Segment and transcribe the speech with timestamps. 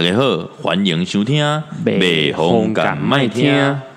[0.00, 1.44] 大家好，欢迎收听
[1.84, 3.52] 《北风敢麦听》，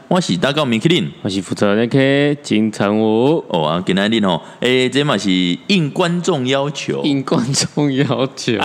[0.10, 3.42] 我是大高米克林，我是负责那个金城武。
[3.48, 5.31] 哦啊，今天哩吼，诶，这嘛是
[5.67, 8.59] 应观众要求，应观众要求。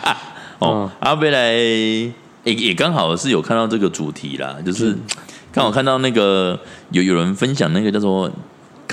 [0.60, 4.96] 哦，阿贝来也也刚好是有看到这个主题啦，就是
[5.52, 6.58] 刚好看到那个
[6.92, 8.30] 有有人分享那个叫做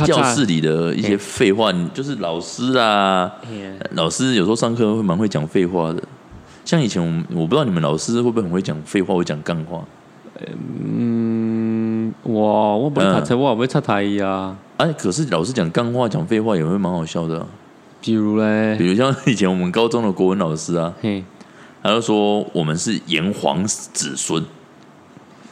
[0.04, 3.32] 教室里的一些废话，就是老师啊，
[3.92, 6.04] 老师有时候上课会蛮会讲废话的。
[6.66, 9.86] 像以前我我不知道你们老师会不会很会讲废话，会讲干话。
[10.84, 14.58] 嗯，哇我不会插车，我不会插台呀。
[14.78, 17.46] 哎，可是老师讲干话、讲废话也会蛮好笑的。
[18.02, 21.24] 比如嘞，比如像以前我们高中的国文老师啊，嘿
[21.82, 24.44] 他就说我们是炎黄子孙，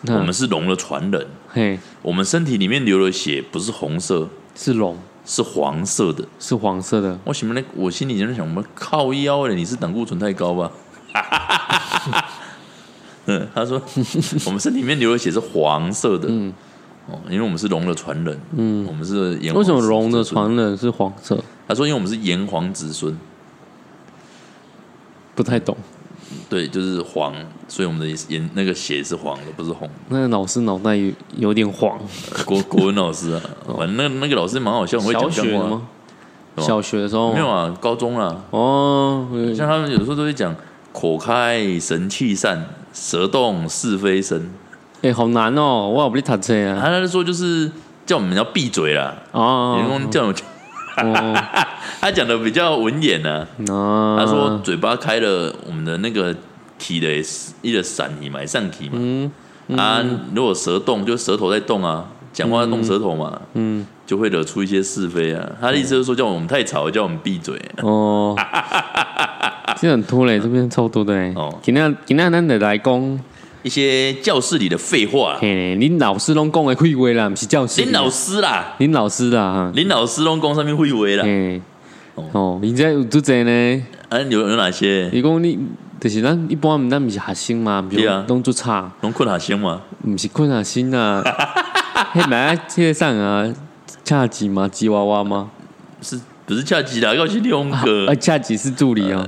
[0.07, 1.27] 我们是龙的传人。
[1.48, 7.20] 嘿，我们身体里面流的血不是红色，是龙，是黄色的，是黄色的。
[7.23, 10.71] 我心里面，我心里就在想，我们靠腰了，你是胆固醇太高吧？
[11.22, 12.26] 哈哈哈！
[13.26, 13.81] 嗯，他说
[14.45, 16.51] 我们身体里面流的血是黄色的，嗯，
[17.07, 19.54] 哦，因为我们是龙的传人，嗯，我们是炎。
[19.54, 21.41] 为什么龙的传人是黄色？
[21.68, 23.18] 他说，因为我们是炎黄子孙，
[25.35, 25.77] 不太懂。
[26.49, 27.34] 对，就是黄，
[27.68, 29.90] 所以我们的颜那个血是黄的，不是红。
[30.10, 31.98] 那老师脑袋有有点黄。
[32.45, 33.41] 国 国文老师啊，
[33.77, 35.84] 反正那那个老师蛮好笑，会讲学吗？
[36.57, 38.43] 小学的时候没有啊，高中了。
[38.49, 40.54] 哦，像他们有时候都会讲。
[40.94, 44.49] 口开神气散，舌动是非生。
[45.02, 45.90] 哎，好难哦！
[45.90, 46.80] 我不会读册啊。
[46.82, 47.70] 他在说就是
[48.05, 49.13] 叫我们要闭嘴啦。
[49.34, 50.34] 哦，员工叫我。
[52.00, 53.46] 他讲的比较文言呢。
[53.68, 54.16] 哦。
[54.18, 56.34] 他说嘴巴开了，我们的那个
[56.77, 57.10] 体的
[57.62, 58.91] 一个散体嘛，上体嘛。
[58.94, 59.32] 嗯。
[59.76, 60.02] 啊，
[60.34, 63.41] 如果舌动，就舌头在动啊，讲话动舌头嘛。
[63.55, 63.85] 嗯。
[64.06, 65.50] 就会惹出一些是非啊。
[65.59, 67.59] 他的意思就是说，叫我们太吵，叫我们闭嘴。
[67.81, 68.38] 哦。
[69.84, 71.34] 这很多嘞，这边超多的嘞。
[71.35, 73.19] 哦，今天今天咱得来讲
[73.63, 75.35] 一些教室里的废话。
[75.41, 77.81] 嘿，林老师拢讲的废话啦，不是教室。
[77.81, 81.61] 林老师啦，林老师啦，林老师拢讲上面废话啦。
[82.31, 83.83] 哦，你在有做这呢？
[84.07, 85.09] 啊，有有哪些？
[85.11, 85.59] 你讲你
[85.99, 87.85] 就是咱一般咱不是学生嘛？
[87.91, 89.81] 对啊，拢做差，拢困学生嘛？
[90.01, 91.22] 不是困学生啊。
[92.13, 93.53] 嘿，买车上啊，
[94.05, 94.66] 恰吉吗？
[94.69, 95.51] 吉娃娃吗？
[96.01, 97.13] 是不是恰吉啦？
[97.13, 98.07] 要去用哥。
[98.07, 99.27] 啊，恰吉是助理哦。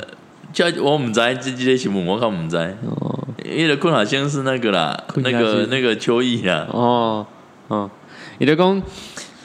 [0.55, 2.55] 叫我唔知这这些新闻，我看唔知。
[2.55, 6.65] 哦，因为困好像是那个啦，那个那个秋意啊。
[6.71, 7.27] 哦
[7.67, 7.89] 哦，
[8.37, 8.81] 你的讲，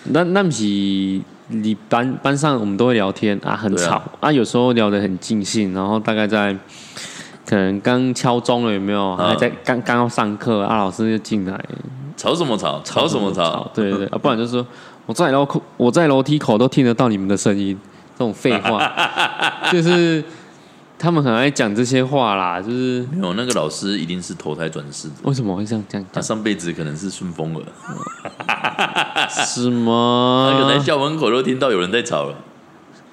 [0.04, 0.62] 那那不是
[1.49, 6.56] 你班班上我们都会聊天啊，很吵啊，有时候聊得很尽兴，然后大概在
[7.44, 9.16] 可能刚敲钟了，有没有？
[9.16, 11.60] 还在刚刚要上课，啊，老师就进来，
[12.16, 12.81] 吵什么吵？
[12.84, 13.69] 吵什么吵？
[13.75, 14.65] 对对对，啊，不然就是说
[15.06, 17.76] 我在楼口，我在楼梯口都听得到你们的声音，
[18.16, 18.81] 这种废话，
[19.72, 20.22] 就是。
[21.03, 25.15] 他们很爱讲这些话啦，就是没有那个老师一定是投胎转世的。
[25.22, 26.05] 为什么会这样讲？
[26.12, 27.65] 他上辈子可能是顺风耳，
[29.31, 30.55] 是吗？
[30.61, 32.34] 可能校门口都听到有人在吵了。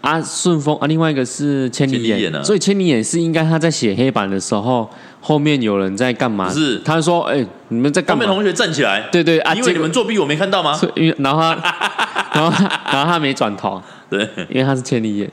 [0.01, 4.89] 啊，顺风啊，另外一个是千里眼啊，所以千里眼是应该他在写黑板的时候，
[5.21, 6.49] 后面有人在干嘛？
[6.51, 10.77] 是他说：“哎，你们在干嘛？”后面同学站起来，对对啊，因为你们作弊，我没看到吗？
[10.95, 15.31] 因为然后他，然后然后他没转头， 对，因为他是千里眼。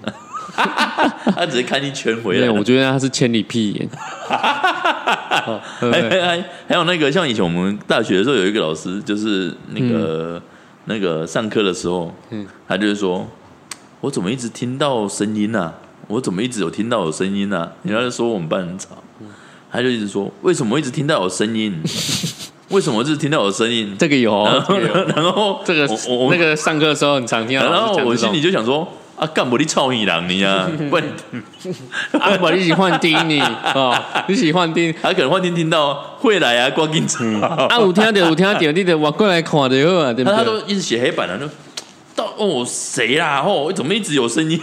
[1.35, 3.89] 他只是看一圈回来，我觉得他是千里屁眼。
[4.29, 10.41] 还还还有那个，像以前我们大学的时候，有一个老师，就是那个
[10.87, 13.27] 那个上课的时候，嗯他就是说，
[14.01, 15.75] 我怎么一直听到声音呢？
[16.09, 17.73] 我怎么一直有听到有声音呢？
[17.83, 18.91] 人家就说我们班很吵，
[19.71, 21.83] 他就一直说，为什么一直听到有声音？
[22.71, 23.95] 为什么一直听到有声音？
[23.99, 24.45] 这个有，
[25.15, 28.89] 然后这个我那个上课的时候很常听到，然后我心里就想说。
[29.17, 30.69] 啊，干不你臭你人你啊！
[30.91, 30.97] 不，
[32.19, 33.41] 啊不，你喜欢听你
[33.75, 33.95] 哦，
[34.29, 40.37] 你喜欢听，他可能幻听听到会来啊，关紧车啊，有听到有听到，你得我过来看就好啊，对不对？
[40.37, 41.47] 他都一直写黑板了，就
[42.17, 43.41] 到哦谁啦？
[43.47, 44.61] 哦，怎么一直有声音？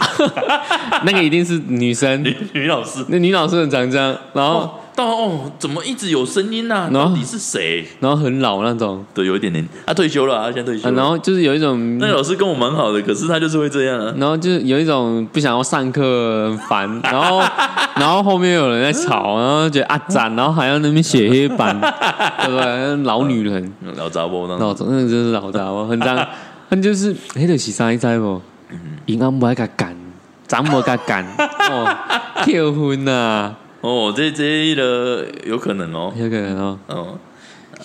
[1.04, 4.78] 那个一定是女生，女女老师，那女老师很常这样，然后。
[4.94, 6.90] 到哦，怎么一直有声音呢？
[6.92, 7.86] 到底是谁？
[8.00, 9.66] 然后很老那种，对，有一点点。
[9.86, 10.90] 他退休了，他现在退休。
[10.92, 14.14] 然后就是有一种，那老师跟我蛮好的，可是他就是会这样啊。
[14.18, 17.00] 然后就是有一种不想要上课，很烦。
[17.04, 17.40] 然后，
[17.96, 21.78] 然后后面有人在吵，然后觉得啊展，然后还要那边写黑板，
[22.44, 22.96] 对不对？
[23.04, 26.26] 老女人，老杂波，老真的就是老杂波，很脏。
[26.68, 28.40] 他就是黑的洗衫一在不？
[29.06, 29.94] 银行不爱他干，
[30.46, 31.22] 怎么他干？
[31.70, 31.96] 哦，
[32.44, 33.54] 结婚呐。
[33.82, 37.18] 哦，这这一的有可能哦，有可能哦，哦，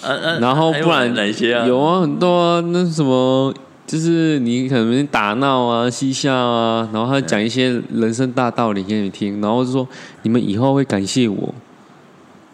[0.02, 1.66] 啊啊，然后不然哪些啊？
[1.68, 3.54] 有啊，很多啊，那什么，
[3.88, 9.88] 就是你可能打闹啊、嬉笑啊，然后他讲一些人生大道理给你听，然后就说
[10.22, 11.54] 你们以后会感谢我，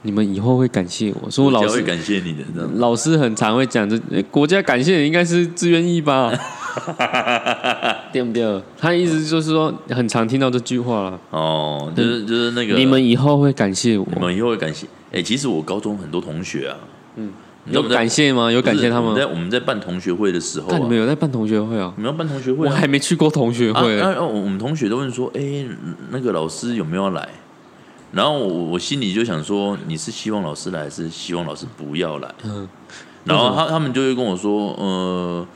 [0.03, 3.99] 你们以后会感谢我，说老师会感谢你的，老师很常会讲这
[4.31, 6.31] 国家感谢你应该是自愿意吧？
[8.13, 8.61] 对不对？
[8.77, 11.19] 他意思就是说很常听到这句话了。
[11.31, 14.85] 哦，就是就是那个你们以后会感谢我，你们以后会感谢。
[15.11, 16.77] 哎，其实我高中很多同学啊，
[17.15, 17.31] 嗯，
[17.65, 18.51] 有感谢吗？
[18.51, 21.91] 有感谢他们在我们在办同学会的时候，你们有在办同学会啊？
[21.97, 22.67] 你们要办同学会？
[22.67, 23.99] 我还没去过同学会。
[23.99, 25.65] 啊，我们同学都问说，哎，
[26.11, 27.27] 那个老师有没有来？
[28.11, 32.31] 然后我我心里就想说，你是希望老师来，还是希望老师不要来？
[32.43, 32.67] 嗯。
[33.25, 35.47] 然后他他们就会跟我说，呃，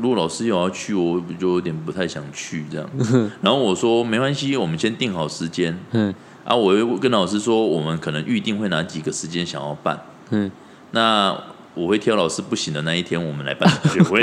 [0.00, 2.88] 如果老师有要去，我就有点不太想去这样。
[3.42, 5.78] 然后我说没关系，我们先定好时间。
[5.92, 6.14] 嗯。
[6.44, 9.98] 啊，我又跟老师说，我们可能预定会哪几个时间想要办。
[10.30, 10.50] 嗯。
[10.90, 11.36] 那
[11.74, 14.22] 我会挑老师不行的那一天，我们来办同学会。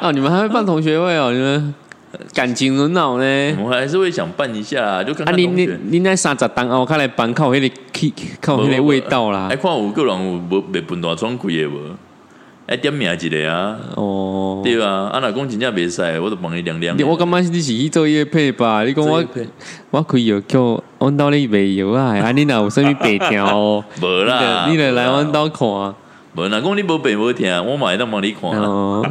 [0.00, 1.30] 啊， 你们还会办同学会哦？
[1.32, 1.74] 你们？
[2.34, 9.48] 感情很好呢，我还是会想办一下，就看看你你你那三十单哦，看来办靠那个气，靠那个味道啦。
[9.48, 11.78] 还看有个人有无未分大窗开的无？
[12.72, 13.76] 哎，点名一个啊？
[13.96, 16.96] 哦，对啊，啊，老公真正袂使，我都帮你量量。
[17.06, 18.82] 我感觉你是去做叶配吧？
[18.82, 19.22] 你讲我
[19.90, 22.16] 我可以有叫弯刀你袂有啊？
[22.16, 23.84] 啊，你若有甚物白条？
[24.00, 25.68] 无啦，你来来弯刀看。
[25.68, 28.50] 无，啦讲你无病无听，我买到帮你看。
[28.52, 29.04] 哦，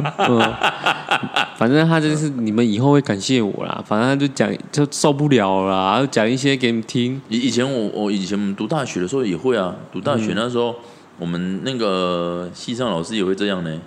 [1.56, 3.80] 反正他就是你们以后会感谢我啦。
[3.86, 7.22] 反正就讲就受不了啦，就讲一些给你们听。
[7.28, 10.74] 以以前我我以前读大学的时候也会啊，读大学那时候
[11.18, 13.80] 我们那个系上老师也会这样呢。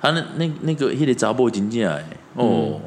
[0.00, 2.04] 他那那那个迄个杂波经济哎，
[2.34, 2.80] 哦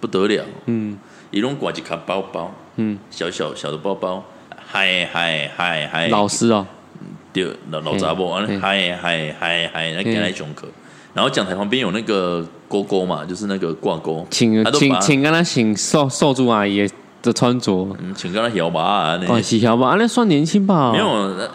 [0.00, 0.98] 不得了，嗯，
[1.30, 4.22] 一种挂一卡包包，嗯，小小小的包包，
[4.54, 6.66] 嗨嗨嗨嗨，老师哦，
[7.32, 7.50] 对。
[7.70, 10.68] 老老杂波，嗨嗨嗨嗨，来给来上课。
[11.14, 16.86] 然后讲台旁边有那个勾勾嘛，就是那个挂钩，请请请跟他请少少主阿姨
[17.26, 20.92] 的穿着，请跟他摇吧啊，哦，洗摇吧，那算年轻吧？
[20.92, 21.06] 没有，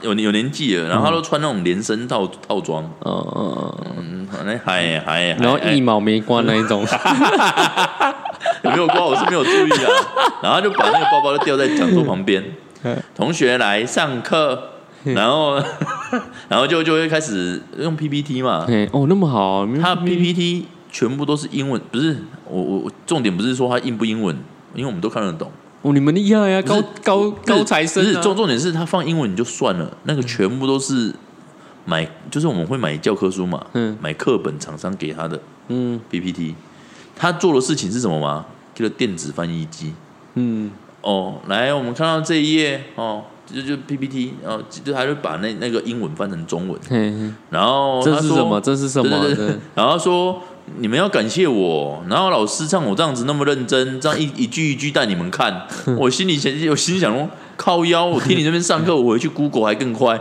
[0.02, 0.88] 有有年纪了。
[0.90, 6.86] 然后他都穿那种连身套套装，嗯嗯嗯，那嗨嗨，然后一毛没关那一种，
[8.64, 9.04] 有没有关？
[9.04, 9.90] 我是没有注意啊。
[10.44, 12.44] 然后就把那个包包就吊在讲桌旁边，
[13.16, 14.68] 同学来上课。
[15.04, 15.56] 然后，
[16.48, 18.68] 然后就就会开始用 PPT 嘛。
[18.92, 22.16] 哦，那么好，他 PPT 全部都是英文，不是
[22.48, 24.36] 我我重点不是说他英不英文，
[24.76, 25.52] 因为我们都看得懂。
[25.82, 28.04] 哦，你们厉害呀，高高高材生。
[28.04, 31.14] 不是重重点是他放英文你就算了，那个全部都是
[31.86, 35.40] 买，就是我们会买教科书嘛，嗯，买课本厂商给他的，
[35.70, 36.56] 嗯，PPT。
[37.16, 38.46] 他做的事情是什么吗？
[38.74, 39.94] 叫做电子翻译机。
[40.36, 43.24] 嗯，哦，来，我们看到这一页哦。
[43.54, 46.80] 就就 PPT，然后就还会把那那个英文翻成中文，
[47.50, 48.62] 然后这是什么？
[48.62, 49.28] 这是什么？
[49.76, 50.42] 然后说
[50.78, 55.68] 你们要感谢我，然后老师像我这样子那么认真，这样一一句一句带你们看，
[56.00, 57.28] 我心里想，我心想说
[57.58, 60.20] 靠腰，我听你这边上课，我回去 Google 还更快。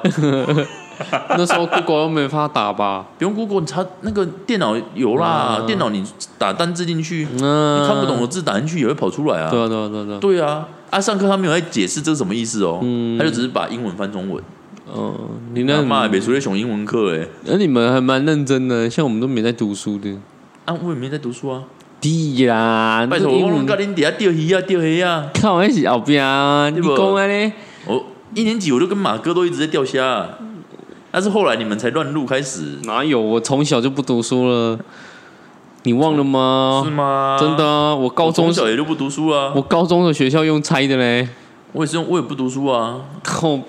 [1.30, 3.06] 那时候 Google 又没法打吧？
[3.16, 6.04] 不用 Google，它那个电脑有啦，电脑你
[6.36, 9.50] 打单字进去，你看不懂的字打进去也会跑出来啊。
[9.50, 10.68] 对啊，对啊，对啊，对啊。
[10.90, 12.80] 啊，上课他没有在解释这是什么意思哦，
[13.16, 14.42] 他就只是把英文翻中文。
[14.92, 15.14] 哦，
[15.54, 20.10] 你那妈别出来上英文课哎，那你们还蛮认真的，像我们都没在读书的。
[20.64, 21.62] 啊，我也没在读书啊。
[22.00, 25.30] 对啦，拜托，我教恁底下钓鱼啊，钓鱼啊。
[25.34, 27.52] 看我是后边啊，你讲啊呢？
[27.86, 28.04] 我
[28.34, 30.26] 一年级我就跟马哥都一直在钓虾，
[31.10, 32.78] 但是后来你们才乱入开始。
[32.84, 33.20] 哪有？
[33.20, 34.78] 我从小就不读书了。
[35.82, 36.82] 你忘了吗？
[36.84, 37.36] 是吗？
[37.40, 37.64] 真的，
[37.96, 39.52] 我高中小也就不读书啊。
[39.54, 41.28] 我高中的学校用猜的嘞。
[41.72, 43.00] 我也是用，我也不读书啊。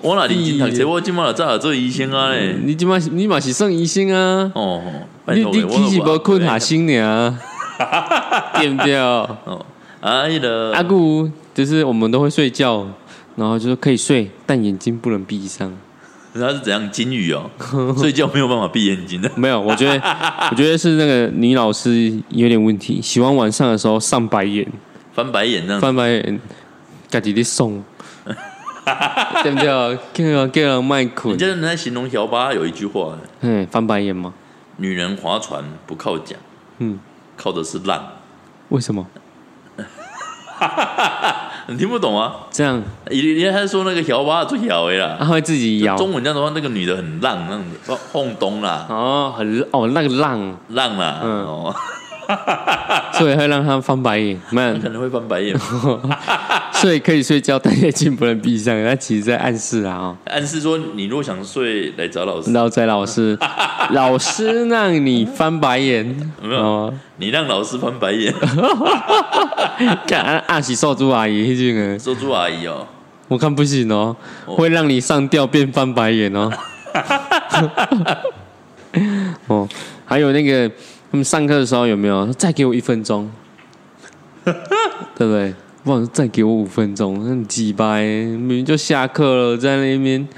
[0.02, 0.90] 我哪里读书？
[0.90, 2.56] 我今嘛在做医生啊嘞。
[2.64, 4.50] 你今嘛你嘛是算医生啊？
[4.54, 4.82] 哦，
[5.28, 7.38] 你你其实无困下心呢，
[8.58, 8.96] 对不对？
[8.96, 9.64] 哦，
[10.00, 12.86] 阿姨的阿姑就是我们都会睡觉，
[13.36, 15.72] 然后就是可以睡，但眼睛不能闭上。
[16.34, 17.48] 他是怎样金鱼哦？
[17.98, 19.30] 睡觉没有办法闭眼睛的。
[19.36, 20.02] 没有，我觉得，
[20.50, 24.66] 我觉得是那个女老师有点问题，喜欢晚上的时候上白眼，
[25.12, 25.80] 翻白眼这样。
[25.80, 26.40] 翻白眼，
[27.10, 27.84] 家己的送，
[29.42, 29.66] 对不对？
[29.66, 31.34] 叫人叫人卖困。
[31.34, 34.32] 你记得在形容小巴有一句话，嗯，翻白眼吗？
[34.78, 36.38] 女人划船不靠桨，
[36.78, 36.98] 嗯，
[37.36, 38.02] 靠的是浪。
[38.70, 39.06] 为什么？
[41.68, 42.34] 你听不懂啊？
[42.50, 45.16] 这样，你你还说那个摇把最摇的啦？
[45.20, 45.96] 他会自己摇。
[45.96, 48.86] 中文这样的话，那个女的很浪，那样子，晃东啦。
[48.88, 51.74] 哦，很哦，那个浪浪啦，嗯哦。
[53.12, 55.54] 所以会让他翻白眼，没可能会翻白眼。
[56.82, 58.84] 所以可以睡觉，但眼睛不能闭上。
[58.84, 62.52] 他其实在暗示啊，暗示说你如果想睡，来找老师。
[62.52, 63.38] 然后找老师，
[63.90, 66.04] 老师让你翻白眼，
[66.42, 66.92] 没有？
[67.18, 68.34] 你让老师翻白眼。
[70.08, 72.84] 看，阿喜瘦猪阿姨，那个瘦猪阿姨哦。
[73.28, 76.50] 我看不行哦，会让你上吊变翻白眼哦。
[79.46, 79.68] 哦，
[80.04, 80.68] 还有那个
[81.12, 83.30] 他们上课的时候有没有再给我一分钟？
[84.44, 84.52] 对
[85.26, 85.54] 不对？
[85.84, 90.28] 不然再给我五分钟，很鸡掰，明明就下课了，在那边。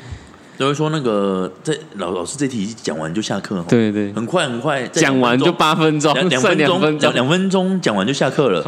[0.57, 8.63] 就会说那个在老老师这题讲完就下课，对对，很快很快，讲完就八分钟，两分钟讲两分钟讲完就下课了。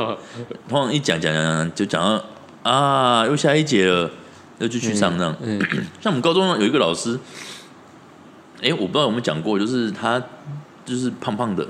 [0.68, 2.24] 通常一讲讲讲讲就讲到
[2.68, 4.10] 啊，又下一节了，
[4.58, 5.34] 又就去上这样。
[6.00, 7.16] 像我们高中有一个老师，
[8.60, 10.20] 哎，我不知道有没有讲过，就是他
[10.84, 11.64] 就是胖胖的，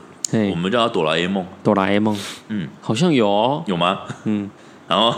[0.51, 4.01] 我们叫他哆啦 A 梦，哆啦 A 梦，嗯，好像有哦，有吗？
[4.25, 4.51] 嗯，
[4.89, 5.13] 然后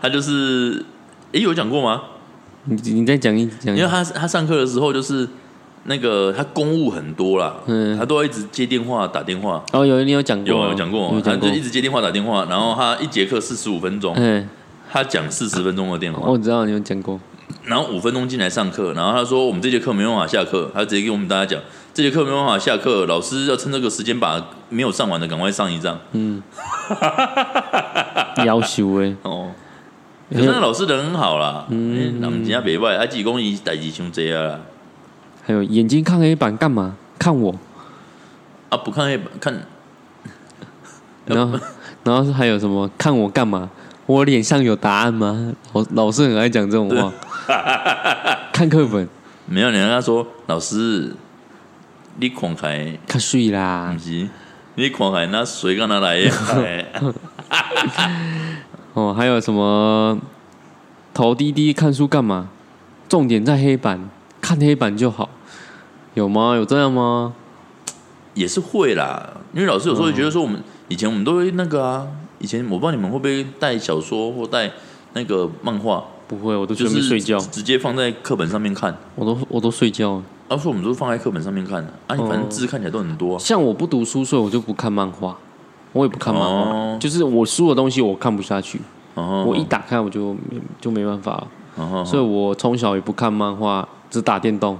[0.00, 0.84] 他就是，
[1.32, 2.02] 哎，有讲过吗？
[2.64, 5.28] 你你再讲一讲，因为他他上课的时候就是
[5.84, 9.62] 那个他公务很多啦，嗯，他都要一直接电话打电话。
[9.72, 14.48] 哦，有你有讲过，有讲过，他就一直接电话打电话，然后他一节课四十五分钟，嗯，
[14.90, 16.26] 他讲四十分钟的电话。
[16.26, 17.20] 我知道你有讲过，
[17.64, 21.60] 然后五分钟进来上课，然后他说我们这节课没办法下课，他直接给我们大家讲
[21.92, 25.98] 这节课没办法下课，老师要趁这个时间把没有上完的赶快上一张。
[26.12, 26.42] 嗯，
[28.44, 29.50] 要求的 哦。
[30.32, 34.58] 可是那老师人很好啦，嗯，人家别外，他自己讲伊代志伤济啊。
[35.46, 36.96] 还有眼睛看黑板干嘛？
[37.18, 37.54] 看我
[38.70, 38.76] 啊？
[38.78, 39.54] 不看黑板看。
[41.26, 41.58] 然后，
[42.04, 42.90] 然后是还有什么？
[42.96, 43.70] 看我干嘛？
[44.06, 45.52] 我脸上有答案吗？
[45.72, 47.12] 老老师很爱讲这种话。
[48.52, 49.06] 看课本。
[49.46, 51.14] 没有，你跟他说，老师，
[52.16, 53.94] 你看开看水啦。
[53.94, 54.26] 不是，
[54.76, 56.32] 你看开那水干哪来呀？
[58.94, 60.18] 哦，还有什么
[61.12, 62.48] 头低低看书干嘛？
[63.08, 64.08] 重点在黑板，
[64.40, 65.28] 看黑板就好，
[66.14, 66.54] 有吗？
[66.56, 67.34] 有这样吗？
[68.34, 72.06] 也是会啦，因为老师有时候会觉得说，我们以前我们都会那个啊，
[72.38, 74.70] 以前我不知道你们会不会带小说或带
[75.12, 76.02] 那个漫画？
[76.26, 78.96] 不会，我都就是睡觉，直接放在课本上面看。
[79.14, 80.22] 我都我都睡觉。
[80.48, 83.38] 要说我们都是放在课本上面看的啊，你反正字看起来都很多。
[83.38, 85.36] 像我不读书，所以我就不看漫画。
[85.94, 88.78] 我也不看漫画，就是我书的东西我看不下去，
[89.14, 90.36] 我一打开我就
[90.78, 91.42] 就没办法。
[91.76, 94.78] 了，所以我从小也不看漫画，只打电动。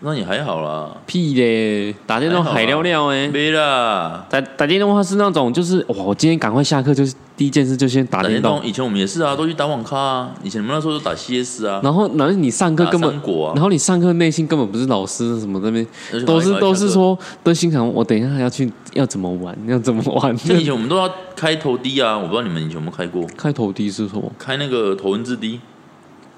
[0.00, 0.96] 那你还好啦？
[1.06, 1.92] 屁嘞！
[2.06, 3.26] 打电动海尿尿哎！
[3.28, 8.64] 没啦，打打电动的话是那种，就是哇，我今天赶快下课，就是第一件事就先打电动。
[8.64, 10.34] 以前我们也是啊，都去打网咖啊。
[10.44, 11.80] 以前我们那时候都打 CS 啊。
[11.82, 13.12] 然后，然后你上课根本，
[13.54, 15.84] 然后你上课内心根本不是老师什么那边，
[16.24, 20.32] 都是都是说，都心想我等一下要去要怎么玩，要怎么玩。
[20.56, 23.26] 以前我们都要开头低啊，我不知道你们以前有没有开过。
[23.36, 24.30] 开头低是什么？
[24.38, 25.58] 开那个头文字 D，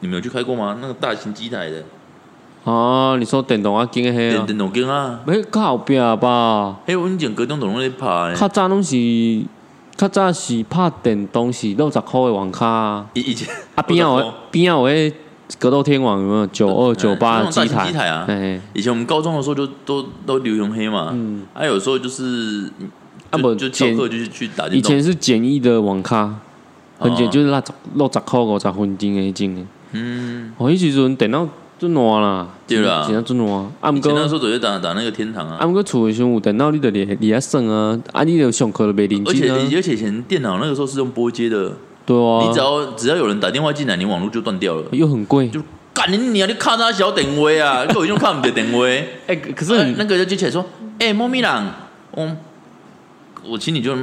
[0.00, 0.78] 你们有去开过吗？
[0.80, 1.84] 那个大型机台的。
[2.64, 4.44] 哦，你说电动啊，机黑啊？
[4.44, 5.18] 电动机啊？
[5.26, 6.76] 没靠边吧？
[6.86, 8.34] 嘿，我以前高中都拢咧拍。
[8.34, 9.42] 较早拢是，
[9.96, 13.06] 较早是拍电动是六十箍的网卡。
[13.14, 15.10] 以以前啊边有边有诶，
[15.58, 16.46] 格斗天网有没有？
[16.48, 18.26] 九二九八机台机台啊？
[18.74, 21.08] 以前我们高中的时候就都都流行黑嘛。
[21.14, 21.42] 嗯。
[21.54, 22.70] 啊，有时候就是
[23.30, 24.68] 啊不就翘课就是去打。
[24.68, 26.34] 以前是简易的网卡，
[26.98, 27.62] 很简就是那
[27.94, 29.66] 六十箍五十分钟诶种诶。
[29.92, 30.52] 嗯。
[30.58, 31.48] 我以前电脑。
[31.80, 33.48] 真烂啦，对啦，真真烂。
[33.80, 35.56] 啊，毋过那时候直接打打那个天堂啊。
[35.58, 37.98] 啊，毋过厝诶时阵有电脑，你得离离啊算啊。
[38.12, 39.56] 啊，你着上课都袂认真啊。
[39.56, 41.72] 而且而且以前电脑那个时候是用拨接的，
[42.04, 42.44] 对啊。
[42.46, 45.48] 你只要只要有人打电话进来，你网络就断掉了，又很贵。
[45.48, 45.62] 就
[45.94, 46.46] 干你你啊！
[46.46, 48.84] 你卡他小电话啊，我用看唔着电话。
[49.26, 50.62] 哎，可是那个就接起来说，
[50.98, 51.66] 哎，猫咪狼，
[52.10, 52.36] 我
[53.48, 53.96] 我请你就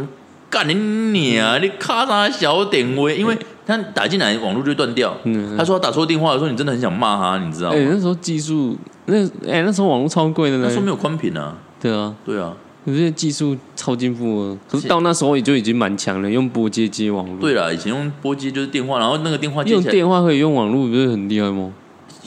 [0.49, 1.59] 干你你啊！
[1.59, 3.37] 你卡他小电话，因为。
[3.67, 5.15] 他打进来，网络就断掉。
[5.57, 7.75] 他说他打错电话的时候，你真的很想骂他，你知道吗？
[7.77, 10.63] 哎，那时候技术，那哎那时候网络超贵的呢。
[10.65, 11.57] 那时候没有宽频啊。
[11.79, 12.53] 对啊，对啊，
[12.85, 14.57] 可是技术超进步了。
[14.67, 17.37] 可是到那时候也就已经蛮强了，用拨接接网络。
[17.39, 21.71] 对啦，以前用拨接就是电话，然后那个电话用电话可以用网络，不是很厉害吗？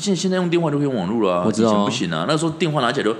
[0.00, 1.44] 现现在用电话就可以用网络了啊。
[1.46, 3.14] 我知道不行啊，那时候电话拿起来都。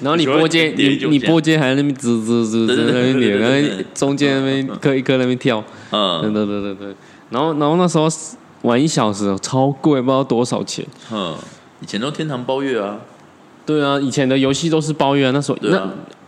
[0.00, 6.94] 然后你拨接，你你拨接还在那边滋滋滋滋那边连，然后中间那边一颗一颗那边跳，嗯，对对对对对。
[7.28, 8.08] 然后然后那时候
[8.62, 10.82] 玩一小时超贵，不知道多少钱。
[11.12, 11.36] 嗯，
[11.82, 13.00] 以前都天堂包月啊。
[13.64, 15.30] 对啊，以前的游戏都是包月啊。
[15.32, 15.78] 那时候那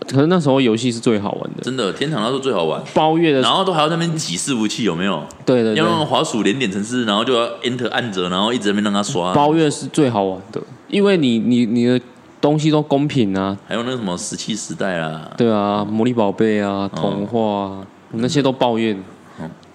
[0.08, 1.62] 可是那时候游戏是最好玩的。
[1.62, 2.82] 真的，天堂那时候最好玩。
[2.92, 5.22] 包月的，然后都还要那边挤伺服器，有没有？
[5.44, 9.32] 对对，要用滑鼠连点程式，然后就要 Enter 按着，然后一直在那边让他刷。
[9.34, 12.00] 包月是最好玩的，因为你你你的。
[12.40, 19.02] 东西都公平啊，还有那个什么石器时代啊，对啊，魔力宝贝啊，童话啊，那些都抱怨，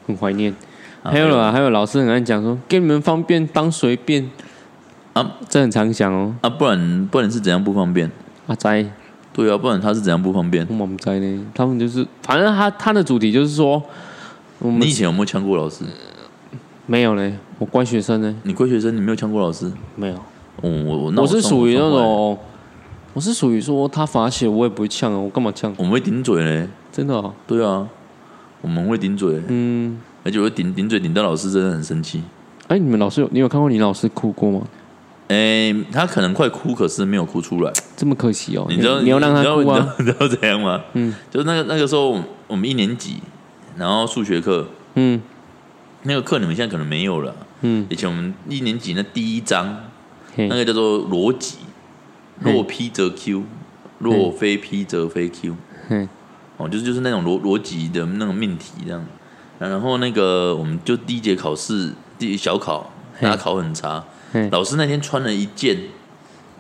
[0.06, 0.54] 很怀念。
[1.02, 4.30] 还有啊，还有老师很爱讲说，给你们方便当随便
[5.20, 6.34] 啊，这很常想哦。
[6.40, 8.10] 啊，不然不然是怎样不方便？
[8.48, 8.86] 啊，在
[9.34, 10.66] 对啊，不然他是怎样不方便？
[10.70, 13.82] 我们在呢，他们就是，反正他他的主题就是说，
[14.60, 15.84] 你以前有没有呛过老师？
[16.86, 18.34] 没有嘞，我乖学生呢。
[18.44, 19.72] 你乖学生，你没有呛过老师？
[19.96, 20.16] 没有。
[20.62, 22.38] 哦，我我是属于那种，
[23.14, 25.74] 我是属于说他罚写我也不会呛啊，我干嘛呛？
[25.78, 27.34] 我们会顶嘴嘞，真的。
[27.46, 27.88] 对啊，
[28.62, 29.42] 我们会顶嘴。
[29.48, 32.24] 嗯，而且会顶顶嘴顶到老师真的很生气。
[32.68, 34.62] 哎，你们老师有你有看过你老师哭过吗？
[35.30, 38.66] 哎，他可能快哭，可是没有哭出来，这么可惜哦。
[38.68, 39.96] 你知道你要让他哭啊？
[40.00, 40.82] 你知道怎样吗？
[40.94, 43.18] 嗯，就是那个那个时候我们一年级，
[43.78, 45.22] 然后数学课，嗯，
[46.02, 47.36] 那个课你们现在可能没有了。
[47.62, 49.84] 嗯，以前我们一年级那第一章，
[50.36, 51.58] 那个叫做逻辑，
[52.40, 53.44] 若 P 则 Q，
[54.00, 55.56] 若非 P 则非 Q。
[55.90, 56.10] 嗯，
[56.58, 59.06] 哦，就是就是那种逻逻辑的那种命题这样。
[59.60, 64.04] 然后那个我们就第一节考试第小考，大家考很差。
[64.52, 65.78] 老师那天穿了一件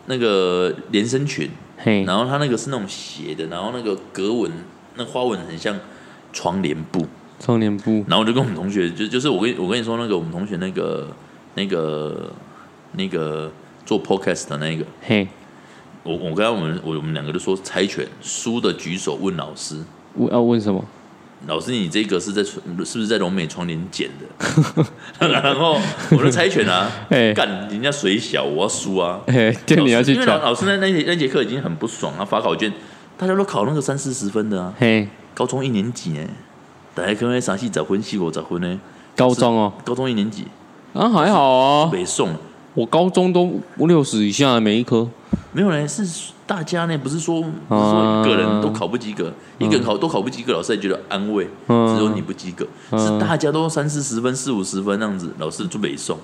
[0.07, 1.49] 那个连身裙，
[2.05, 4.51] 然后他那个是那种斜的，然后那个格纹、
[4.95, 5.77] 那花纹很像
[6.33, 7.05] 窗帘布。
[7.39, 8.03] 窗帘布。
[8.07, 11.07] 然后我就跟我们同学，就就是我跟我跟你说那个我们同学那个
[11.55, 12.31] 那个
[12.93, 13.51] 那个
[13.85, 15.27] 做 podcast 的那个，嘿，
[16.03, 19.77] 我我刚刚我们我我们两个就说猜拳，输的举手问老师，
[20.15, 20.83] 问要问什么？
[21.47, 24.85] 老师，你这个是在是不是在龙美窗帘剪的？
[25.27, 25.79] 然后
[26.11, 26.91] 我就猜拳啊，
[27.33, 29.21] 干人家水小，我要输啊！
[29.25, 32.71] 对，你要去因为老老师那那节那节课已经很不爽啊，发考卷，
[33.17, 34.73] 大家都考那个三四十分的啊。
[34.77, 36.27] 嘿，高中一年级呢，
[36.93, 38.79] 大家可能啥戏找分析我找分呢？
[39.15, 40.45] 高中哦，高中一年级
[40.93, 42.35] 啊，还好啊，北宋，
[42.73, 45.07] 我高中都五六十以下每一科，
[45.53, 46.05] 没有人是。
[46.49, 51.47] 大家呢不是说不是说一个人都考不及格，一个人考都考不及格，老师也觉得安慰。
[51.67, 52.65] 只有你不及格，
[52.97, 56.17] 是大家都三四十分、四五十分那样子，老师就没送。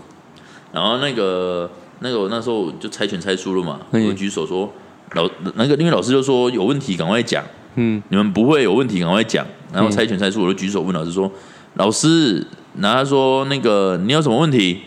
[0.72, 4.68] 然后那个那个我那时候就猜拳猜输了嘛，我举手说
[5.14, 7.44] 老那个因为老师就说有问题赶快讲，
[7.76, 9.46] 嗯，你们不会有问题赶快讲。
[9.72, 11.32] 然后猜拳猜输，我就举手问老师说
[11.76, 12.48] ：“老师，
[12.80, 14.82] 然后他说那个你有什么问题？”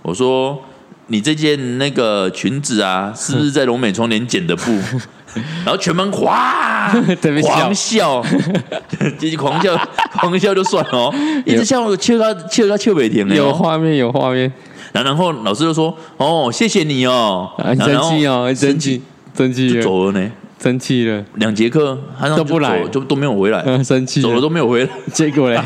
[0.00, 0.62] 我说。
[1.08, 4.72] 你这件那个裙子啊，是不是在龙美窗帘剪的布？
[5.64, 6.90] 然后全班哗
[7.42, 8.24] 狂笑，
[9.18, 9.76] 继 续狂笑，
[10.12, 11.12] 狂笑就算了，
[11.44, 14.50] 一直笑，笑到笑到笑北停有画面，有画面。
[14.92, 19.02] 然然后老师就说：“哦，谢谢你哦，生气哦，生气，
[19.36, 20.30] 生气，走了呢，
[20.60, 21.22] 生气了。
[21.34, 24.88] 两节课他都不来，就都没有回来，生气，走了都没有回来。
[25.12, 25.60] 结果嘞，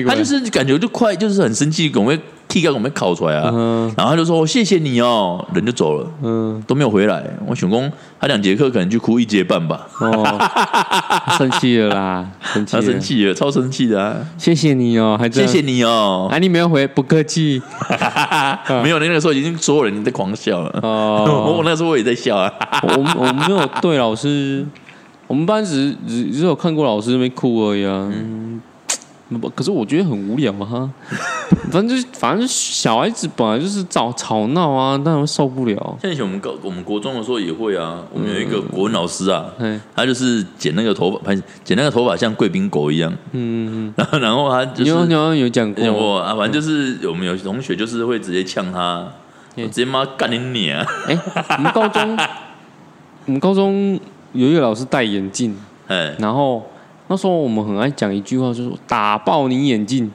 [0.00, 2.18] 结果他就是感觉就快，就是很生气，赶快。
[2.46, 3.50] 气给我们烤出来啊！
[3.96, 7.24] 然后他就说：“谢谢你哦。”人就走了，嗯，都没有回来。
[7.48, 9.88] 我选工他两节课可能就哭一节半吧。
[9.98, 10.38] 哦，
[11.36, 14.00] 生气了啦，生气，他生气了，超生气的。
[14.00, 14.14] 啊！
[14.38, 16.28] 谢谢你哦，还谢谢你哦。
[16.30, 17.60] 啊，你没有回，不客气。
[18.84, 20.78] 没有，那个时候已经所有人在狂笑了。
[20.80, 21.24] 哦，
[21.58, 22.52] 我那时候我也在笑啊。
[22.82, 24.64] 我我没有对老师，
[25.26, 28.08] 我们班只只只有看过老师那边哭而已啊。
[28.14, 28.60] 嗯。
[29.56, 30.88] 可是我觉得很无聊哈，
[31.72, 35.98] 反正就是反正小孩子本来就是吵吵闹啊，当然受不了。
[36.00, 39.46] 像以前我们高我们国中的时候也会啊，我们有一个国文老师啊，
[39.96, 41.34] 他就是剪那个头发，
[41.64, 43.12] 剪那个头发像贵宾狗一样。
[43.32, 49.08] 嗯， 然后然后他就是有有有讲过啊，反正就是我们有同学就是会直接呛他，
[49.56, 50.78] 直接妈干你娘。
[51.08, 51.18] 哎，
[51.56, 52.16] 我们高中
[53.26, 53.98] 我们高中
[54.32, 55.56] 有一个老师戴眼镜，
[55.88, 56.62] 哎，然后。
[57.08, 60.10] 那时候我们很爱讲一句话，就是打爆你眼镜。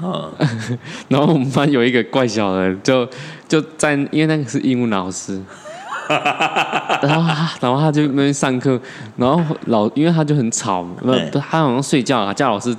[0.00, 0.26] 啊！
[1.06, 3.08] 然后我们班有一个怪小人，就
[3.46, 5.40] 就在因为那个是英文老师，
[6.08, 8.80] 然后他然后他就那边上课，
[9.16, 12.76] 然后老因为他就很吵，那他好像睡觉啊，叫老师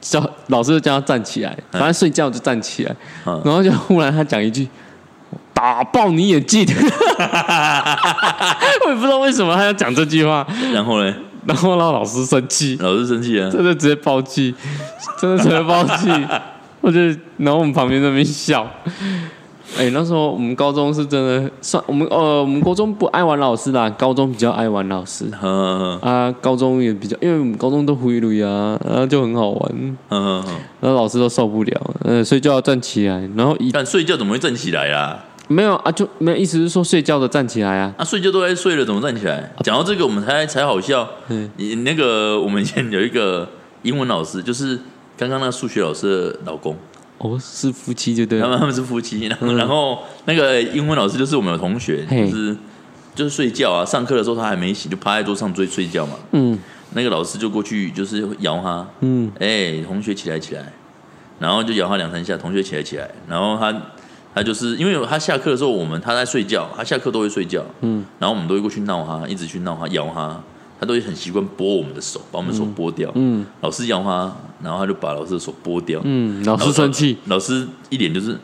[0.00, 2.96] 叫老师就叫他站起来，反正睡觉就站起来，
[3.44, 4.66] 然后就忽然他讲一句
[5.54, 6.66] 打爆你眼镜，
[8.86, 11.14] 我也不知道为什么他要讲这句话，然后呢？
[11.50, 14.54] 然后让老师生气，老师生气啊，真的直接爆气，
[15.20, 16.08] 真的直接爆气。
[16.80, 17.00] 我就
[17.38, 18.64] 然后我们旁边那边笑。
[19.78, 25.26] 哎，那时候我们高中是真的算我们呃，我们高中不爱玩老师啦，高中比较爱玩老师。
[26.02, 29.72] 啊，高中也比较，因为我们高中都回路啊，然后就很好玩。
[29.74, 30.44] 嗯嗯
[30.80, 35.18] 然后老师都受不了，呃，睡觉要站起来，然后一但睡觉怎么会站起来呀？
[35.52, 37.92] 没有啊，就没有意思是说睡觉的站起来啊？
[37.98, 39.52] 啊，睡觉都在睡了，怎么站起来？
[39.64, 41.08] 讲到这个，我们才才好笑。
[41.26, 43.48] 嗯，你那个我们以前有一个
[43.82, 44.78] 英文老师，就是
[45.18, 46.76] 刚刚那个数学老师的老公。
[47.18, 48.40] 哦，是夫妻就对。
[48.40, 52.56] 他们他们是夫妻，然后然后那个英文老师就是我们的同学，就是
[53.16, 56.14] 就是睡觉啊，上课的时候他还没醒，就趴在桌上追睡觉嘛。
[56.30, 56.56] 嗯，
[56.94, 60.72] 那个老师就过去就是摇他，嗯，哎，同学起来起来，
[61.40, 63.76] 然后就摇他两三下，同学起来起来，然后他。
[64.34, 70.40] 他就是因为他下课的时候，我们他在睡觉，他下课都会睡觉，嗯，然后我们都会过去闹他，一直去闹他，咬他，
[70.78, 73.10] 他都很习惯拨我们的手，把我们手拨掉。
[73.14, 76.00] 嗯，老师咬他，然后他就把老师的手拨掉。
[76.04, 78.38] 嗯，老师生气，老师一脸就是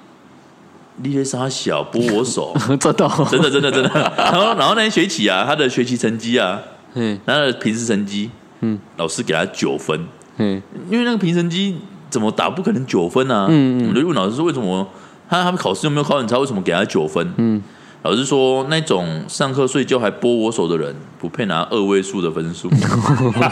[0.96, 4.12] 你些傻小拨我手， 真的，真的，真的，真的。
[4.16, 6.60] 然后，然后那学期啊，他的学习成绩啊，
[6.94, 10.04] 嗯，他的平时成绩，嗯，老师给他九分，
[10.38, 11.76] 嗯，因为那个平时成绩
[12.10, 13.46] 怎么打不可能九分啊？
[13.48, 14.86] 嗯嗯，我就问老师说为什么
[15.28, 16.38] 他他们考试又没有考很差？
[16.38, 17.32] 为什么给他九分？
[17.36, 17.62] 嗯。
[18.02, 22.70] 老师说，那种上课睡觉还拨我手的人，不配拿二位数的分数。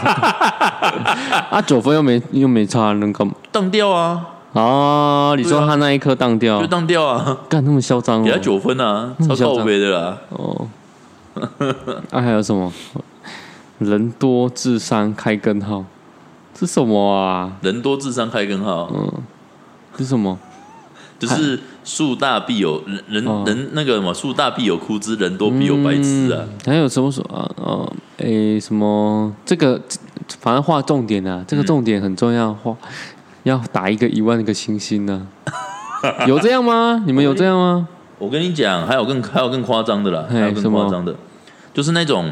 [1.51, 3.33] 啊，九分又没又没差，能干嘛？
[3.51, 4.27] 当掉啊！
[4.53, 7.37] 啊，你说他那一科当掉，就当掉啊！
[7.49, 10.17] 干那么嚣张，给他九分啊，超高飞的啦！
[10.29, 10.67] 哦，
[12.11, 12.71] 啊，还有什么？
[13.79, 15.83] 人多智商开根号，
[16.53, 17.51] 这什么啊？
[17.59, 19.11] 人多智商开根号，嗯，
[19.97, 20.39] 是什么？
[21.17, 26.43] 就是树大必有人，人人那个什么树大必有枯枝，人多必有白痴啊！
[26.65, 27.49] 还有什么说啊？
[27.55, 29.81] 哦，诶，什么这个
[30.41, 32.75] 反正画重点啊，这个重点很重要，画
[33.43, 35.25] 要打一个一万个星星呢？
[36.27, 37.01] 有这样吗？
[37.07, 37.87] 你们有这样吗？
[38.19, 41.15] 我跟你讲，还有更还有更夸张的啦，还有更夸张的，
[41.73, 42.29] 就是那种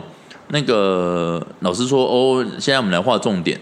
[0.50, 3.60] 那个老师说哦，现在我们来画重点，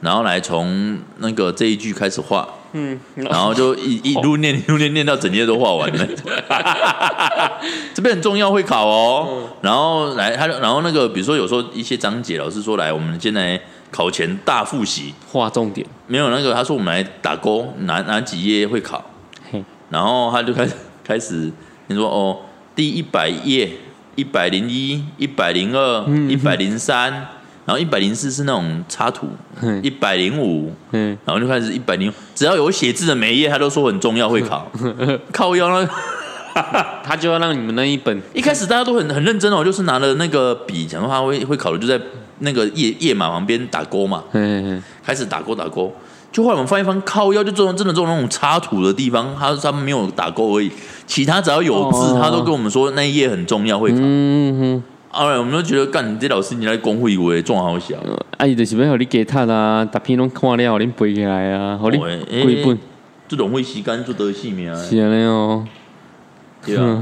[0.00, 2.46] 然后来从那个这一句开始画。
[2.78, 6.06] 嗯，然后就一一路念一路念念到整页都画完了，
[7.94, 9.48] 这边很重要会考哦。
[9.62, 13.58] 然后来他，然后那个比如说有时候一些章节老师说来，我们先来
[13.90, 15.86] 考前大复习，画重点。
[16.06, 19.02] 没有那个他说我们来打勾，哪哪几页会考。
[19.88, 21.50] 然后他就开始开始
[21.86, 22.40] 你说哦，
[22.74, 23.70] 第一百页、
[24.16, 27.28] 一百零一、一百零二、一百零三。
[27.66, 29.26] 然后一百零四是那种插图，
[29.82, 34.70] 一百零五，然后就开始一百零，只要有写字的每一页，他都说很重要，会考。
[35.32, 35.90] 靠腰了，
[37.02, 38.22] 他就要让你们那一本。
[38.32, 42.00] 一开始大家都很很认真哦，就是拿了那个笔，讲的话会会考的，就在
[42.38, 44.22] 那个页页码旁边打勾嘛。
[45.04, 45.92] 开始打勾打勾，
[46.30, 50.70] 就后来我们翻一翻，靠腰就做真的做那种插图的地方，他他们没有打勾而已，
[51.04, 53.98] 其他只要有字，他都跟我们说那一页很重要，会考。
[55.16, 57.96] 啊，我们都觉得干你这老师，你来公会为壮好小。
[58.36, 62.78] 啊，伊就是要互你给他啦，大片拢看了，互你背起来啊，互你归本。
[63.26, 64.76] 这种会吸干就得性命啊。
[64.76, 65.66] 是啊，哦。
[66.64, 67.00] 对啊，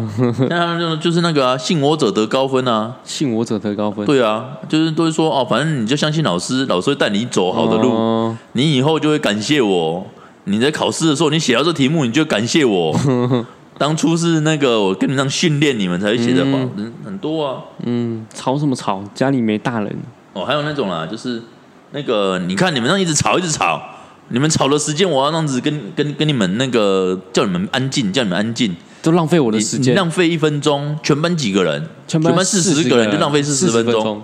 [0.49, 4.05] 那他们就就是那个啊，信我者得高分啊，信我者得高分。
[4.07, 10.07] 对啊，就是都是说哦，反正你就相信老师，老师会带你走好的路，你以后就会感谢我。
[10.45, 12.95] 你在考试的时候，你写到这题目，你就感谢我。
[13.77, 17.63] 当初是那个我跟你上训练你们才会写的话，人很多啊。
[17.85, 19.03] 嗯，吵什么吵？
[19.15, 19.97] 家里没大人。
[20.33, 21.43] 哦，还有那种啦，就是
[21.93, 23.81] 那个你看你们那一直吵一直吵，
[24.29, 30.99] 你们吵的时间我要那样子跟跟跟你们那个叫你们安静，叫你们安静，都浪费我的时间，浪费一分钟。
[31.03, 31.85] 全班几个人？
[32.07, 34.23] 全班四十个人就浪费四十分钟，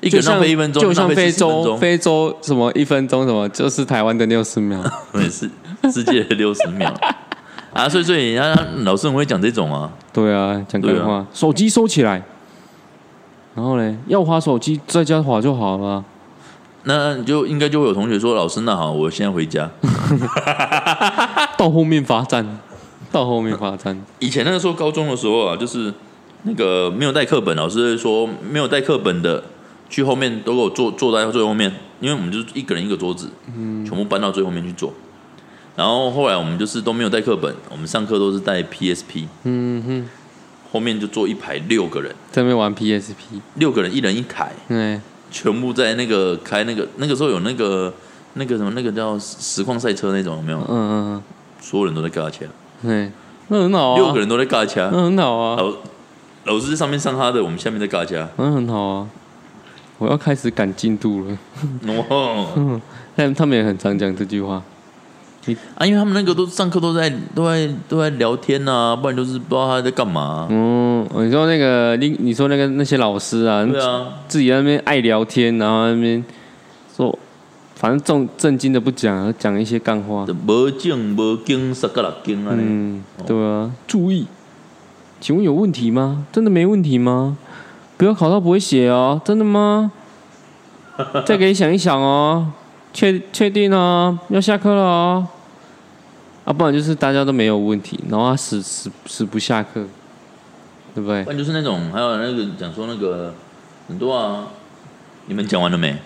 [0.00, 4.82] 一个浪费一分钟，就像非洲非洲什么一分钟什么，就是台湾的六十秒，
[5.14, 5.50] 也是，
[5.92, 6.92] 世界的六十秒。
[7.72, 8.54] 啊，所以所以，他
[8.84, 9.90] 老师很会讲这种啊。
[10.12, 12.22] 对啊，讲这话，手机收起来。
[13.54, 16.04] 然后嘞，要划手机，在家划就好了。
[16.84, 19.70] 那你就应该就会有同学说：“老师，那好，我现在回家。
[21.56, 22.58] ”到后面罚站，
[23.12, 23.98] 到后面罚站。
[24.18, 25.94] 以前那个时候高中的时候啊，就是
[26.42, 29.44] 那个没有带课本，老师说没有带课本的
[29.88, 34.92] 去后面都给我坐坐在最后面，因为我们就是一个人一个桌子，嗯，全部搬到最后面去坐。
[35.74, 39.26] 然后后来我们就是都没有带课本，我们上课都是带 PSP。
[39.44, 40.08] 嗯哼，
[40.70, 47.92] 后面就坐一排六个人在那边玩 PSP，六个人一人一台，对，全部在那个开那个那个时候有那个
[48.34, 50.58] 那个什么那个叫实况赛车那种有没有？
[50.58, 51.22] 嗯嗯嗯，
[51.60, 52.46] 所有人都在尬枪，
[52.82, 53.10] 对，
[53.48, 55.56] 那很好啊，六个人都在尬枪，那很好啊。
[55.56, 55.74] 老
[56.54, 59.08] 老师在上面上他的，我们下面在尬枪，那很好啊。
[59.98, 61.38] 我要开始赶进度了。
[62.08, 62.80] 哦，
[63.14, 64.60] 但他们也很常讲这句话。
[65.76, 70.46] 啊，因为他们那个都上课都在都在都在聊天呐，不然就是不知道他在干嘛。
[70.48, 76.24] 嗯，你说那个你你说那个那些老师啊，对啊，自己那边爱聊天，然后那边
[76.96, 77.18] 说，
[77.74, 80.24] 反正正正经的不讲，讲一些干话。
[80.46, 82.54] 无正无经，十个六经啊。
[82.56, 83.68] 嗯，对啊。
[83.88, 84.26] 注意，
[85.20, 86.24] 请问有问题吗？
[86.30, 87.36] 真的没问题吗？
[87.96, 89.90] 不要考到不会写哦，真的吗？
[91.26, 92.52] 再给你想一想哦。
[92.92, 95.26] 确确定啊，要下课了哦！
[96.44, 99.86] 啊，不然就是大家都没有问题，然后他死死死不下课，
[100.94, 101.22] 对不对？
[101.24, 103.34] 不然就是那种，还有那个讲说那个
[103.88, 104.48] 很多啊，
[105.26, 105.96] 你们讲完了没？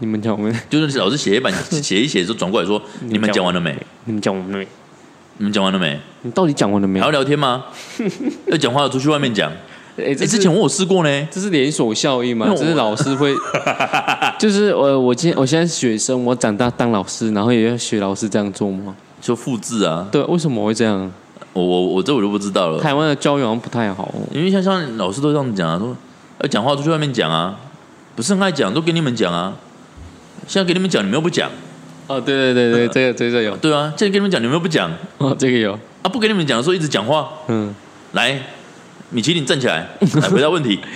[0.00, 0.58] 你们讲完没？
[0.68, 3.74] 就是老师写一版 写一写，就转过来说，你们讲完了没？
[4.04, 4.68] 你们讲完了没？
[5.38, 5.98] 你们讲完了没？
[6.22, 7.00] 你到底讲完了没？
[7.00, 7.66] 还要聊天吗？
[8.46, 9.50] 要讲话出去外面讲。
[9.98, 12.46] 哎，这之前我有试过呢，这是连锁效应嘛？
[12.56, 13.34] 这是老师会，
[14.38, 18.94] 就是我 我今我现在是学生，我长大当老师，然后也要学老师这样做吗？
[19.20, 20.06] 就复制啊？
[20.12, 21.10] 对，为什么会这样？
[21.52, 22.78] 我我我这我就不知道了。
[22.80, 25.96] 台湾的教育好像不太好，因为像像老师都这样讲啊，说
[26.42, 27.58] 要讲话都去外面讲啊，
[28.14, 29.56] 不是很爱讲，都给你们讲啊。
[30.46, 31.50] 现在给你们讲，你们又不讲。
[32.06, 33.56] 哦，对对对对， 这个这个有。
[33.56, 34.90] 对啊，现在跟你们讲，你们又不讲。
[35.18, 35.72] 哦，这个有。
[36.02, 37.28] 啊，不跟你们讲的时候一直讲话。
[37.48, 37.74] 嗯。
[38.12, 38.40] 来，
[39.10, 40.78] 米其林站起来，来回答问题。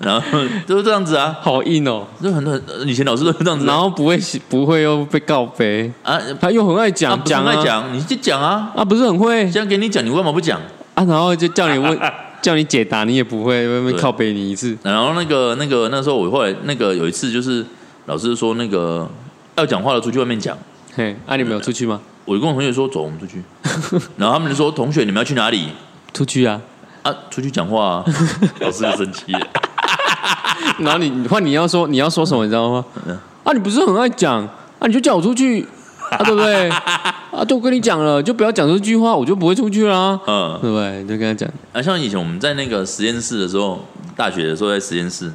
[0.00, 4.16] 然后都是这样子啊，好硬哦，就很多以前老师都是这样子，然后不会
[4.48, 10.60] 不会又被告白啊，他又很爱讲讲爱讲，你就讲啊啊，不是很会，这样给你讲，你为什么不讲
[10.94, 11.02] 啊？
[11.04, 11.98] 然后就叫你问，
[12.40, 14.78] 叫你解答，你也不会，会靠背你一次。
[14.84, 17.66] 然后那个那个那时候我后来那个有一次就是
[18.06, 19.08] 老师说那个
[19.56, 20.56] 要讲话的出去外面讲，
[20.94, 22.00] 嘿，啊你们有出去吗？
[22.24, 23.42] 我就跟我同学说走，我们出去。
[24.16, 25.70] 然后他们就说 同学你们要去哪里？
[26.14, 26.60] 出去啊
[27.08, 28.04] 啊，出去讲话啊，
[28.60, 29.46] 老师就生气了。
[30.80, 32.84] 然后你换你要说你要说什么你知道吗？
[33.44, 34.42] 啊，你不是很爱讲
[34.78, 34.86] 啊？
[34.86, 35.66] 你就叫我出去
[36.10, 36.68] 啊，对不对？
[37.32, 40.18] 啊，就跟你讲了，就不要讲这句话，我就不会出去啦。
[40.26, 41.02] 嗯，对不对？
[41.04, 41.48] 就跟他讲。
[41.72, 43.84] 啊，像以前我们在那个实验室的时候，
[44.16, 45.26] 大学的时候在实验室，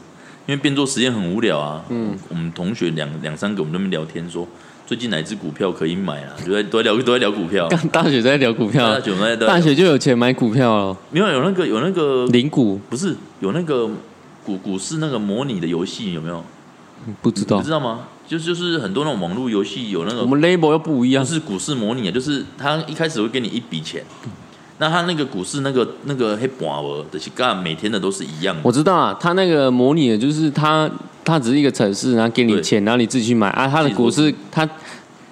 [0.46, 1.82] 因为边做实验很无聊啊。
[1.90, 4.48] 嗯，我们同学两两三个，我们那边聊天说，
[4.86, 6.34] 最近哪只股票可以买啊？
[6.46, 7.68] 都在都在聊都在聊股票。
[7.92, 10.98] 大学在聊股票，大学在大学就有钱买股票了。
[11.12, 13.90] 没有有那个有那个零股，不是有那个。
[14.46, 16.44] 股股市那个模拟的游戏有没有？
[17.22, 18.08] 不知道，你知道吗？
[18.28, 24.04] 就就是很多那种网络游戏有那个，我们 label 又不一样，是股市模拟啊，就是他一开始会给你一笔钱，
[24.80, 28.62] 那他那个股市那个那个黑板额的去干，每天的都是一样的。
[28.64, 30.90] 我知道啊，他那个模拟的就是他
[31.24, 33.68] 他只是一个城市，然后给你钱，然后你自己去买啊。
[33.68, 34.68] 他的股市他。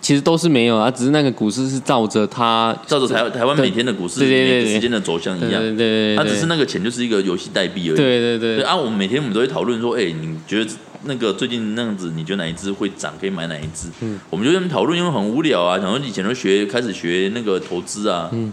[0.02, 5.62] 其实都是没有啊，只是那个股市是照着它，照着台台湾每天的股市每个时间的走向一样。
[5.62, 7.96] 对对对，它只是那个钱就是一个游戏代币而已。
[7.96, 8.64] 对对对。
[8.64, 10.72] 啊，我们每天我们都会讨论说，哎，你觉得
[11.04, 13.90] 那个最近那样子，你觉得哪一只会涨，可以买哪一只？
[14.00, 14.20] 嗯。
[14.32, 18.28] 我们就这么讨论，因为很无聊啊，想说以前都学开始学那个投资啊。
[18.34, 18.52] 嗯。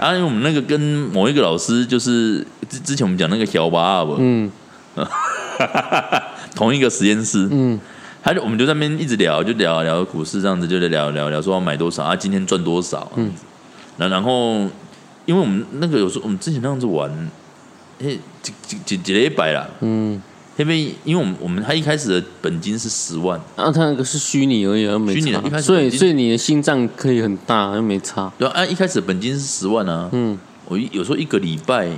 [0.00, 4.16] 啊，因为我们那个跟某一个老师，就是之之前我们讲那个小巴不？
[4.18, 4.50] 嗯。
[6.56, 7.46] 同一个实验室。
[7.50, 7.78] 嗯。
[8.22, 13.10] 他就我们就在那边一直聊，就聊聊股市这样子，就在聊聊聊说要买多少啊，今天赚多少。
[13.16, 13.32] 嗯，
[13.96, 14.68] 那然后
[15.24, 17.10] 因为我们那个有时候我们之前那样子玩，
[17.98, 19.66] 哎，几几几几了一百啦。
[19.80, 20.20] 嗯，
[20.60, 28.30] 因为因为我们我们他一开始的本金是十万，啊，他那个是虚拟而已，没虚拟的，所以所以你的心脏可以很大，又没差。
[28.38, 30.08] 对啊，一开始本金是十万啊。
[30.12, 31.88] 嗯，我有时候一个礼拜。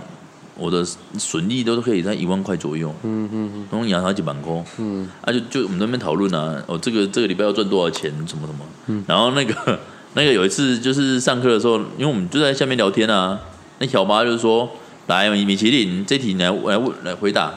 [0.54, 0.84] 我的
[1.16, 9.80] 损益都是可以在一万块左右，嗯嗯嗯，总共养好几板空，嗯，啊就就我们那边讨论啊，哦这个这个礼拜要赚多少钱，什么什么，嗯，然后那个
[10.12, 13.40] 那个有一次就是上课的时候，因为我们就在下面聊天啊，
[13.78, 14.68] 那小八就是说，
[15.06, 17.54] 来米米其林这题你来来问来回答，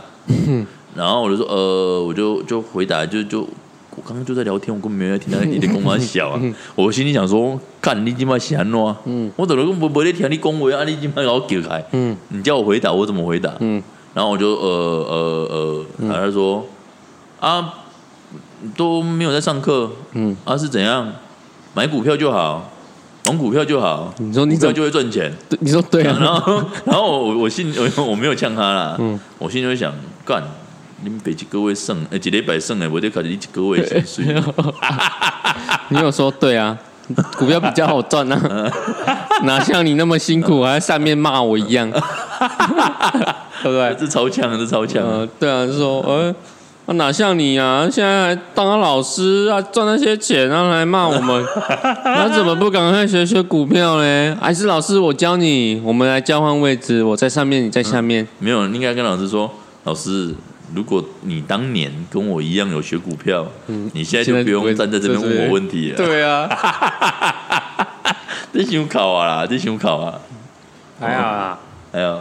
[0.96, 3.48] 然后我就说呃我就就回答就就。
[3.98, 6.42] 我刚刚就在聊天，我根本没有听到你的公话小啊！
[6.76, 8.94] 我心里想说，干你今晚闲咯？
[9.06, 10.84] 嗯，我怎么跟不不在听你恭维啊？
[10.84, 11.82] 你今晚搞给开？
[11.94, 13.54] 嗯，你叫我回答，我怎么回答？
[13.62, 13.82] 嗯，
[14.14, 14.68] 然后我就呃
[15.08, 16.66] 呃呃，他说
[17.40, 17.74] 啊
[18.76, 21.10] 都没有在上课，嗯，啊是怎样
[21.74, 22.70] 买股票就好，
[23.28, 25.34] 玩股票就好，你说你怎么就会赚钱？
[25.62, 26.18] 你说对啊？
[26.20, 29.94] 然后然后我我心我我没有呛他啦，嗯，我心里会想
[30.26, 30.44] 干。
[31.06, 34.26] 你们北极各位胜，哎，几礼拜胜哎，我得考你各位薪水。
[35.90, 36.76] 你有说对啊？
[37.38, 38.72] 股票比较好赚啊，
[39.46, 42.02] 哪像你那么辛苦，还在上面骂我一样，对
[43.62, 43.96] 不对？
[44.00, 45.30] 这超强，这超强。
[45.40, 47.88] 对啊，就说呃，哪像你啊？
[47.92, 51.46] 现在还当老师啊，赚那些钱，然后来骂我们，
[52.04, 54.36] 那怎么不赶快学学股票呢？
[54.42, 58.28] 还是老师，我教你，我们来交换位置，我在上面，你在下面。
[58.40, 59.52] 没有，应该跟老师说，
[59.84, 60.34] 老师。
[60.74, 65.98] 如果你当年跟我一样有学股票，嗯，你现在就不用站在这边问我问题了。
[65.98, 66.50] 对啊，
[68.52, 70.20] 这想考啊啦，这想考啊，
[71.00, 71.60] 还好啦，
[71.92, 72.20] 还有，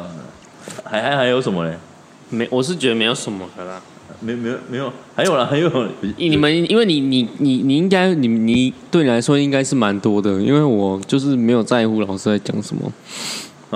[0.84, 1.76] 还还还有什么嘞？
[2.30, 3.80] 没，我是觉得没有什么的啦，
[4.20, 5.70] 没没有没有，还有啦，还有。
[6.16, 12.92] 你们，因为你你你你应该你你对你来说应该是蛮多的，因为我就是没有在乎老师在讲什么。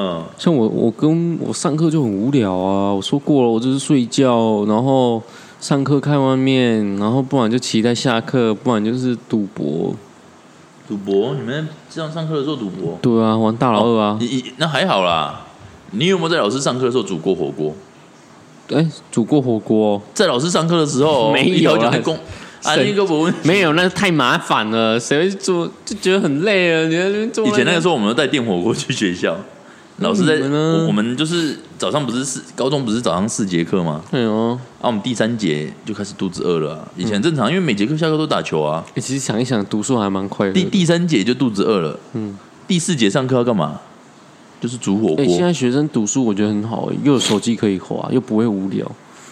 [0.00, 2.92] 嗯，像我，我跟我上课就很无聊啊。
[2.92, 5.20] 我说过了，我就是睡觉，然后
[5.61, 9.92] 上课看外面，然后不然就期待下课，不然就是赌博。
[10.87, 11.34] 赌博？
[11.34, 12.96] 你们这样上课的时候赌博？
[13.02, 14.18] 对啊，玩大老二啊。
[14.20, 15.46] 你那还好啦。
[15.90, 17.74] 你有没有在老师上课的时候煮过火锅？
[18.72, 21.92] 哎，煮过火锅，在老师上课的时候 没有啊。
[22.62, 26.87] 啊，那个不没有，那太麻烦了，谁会做就觉得很累啊。
[26.87, 27.44] 你在那边做。
[27.48, 29.37] 以前那个时候，我们带电火锅去学校。
[29.98, 34.00] 老师在，我我们就是早上不是四高中不是早上四节课吗？
[34.11, 36.87] 对哦，啊，我们第三节就开始肚子饿了。
[36.96, 38.84] 以前正常，因为每节课下课都打球啊。
[38.94, 40.52] 其实想一想，读书还蛮快的。
[40.52, 41.98] 第第三节就肚子饿了。
[42.12, 42.37] 嗯，
[42.68, 43.80] 第四节上课要干嘛？
[44.61, 45.24] 就是煮火锅。
[45.24, 48.88] 现在学生读书我觉得很好，又有手机可以滑，又不会无聊。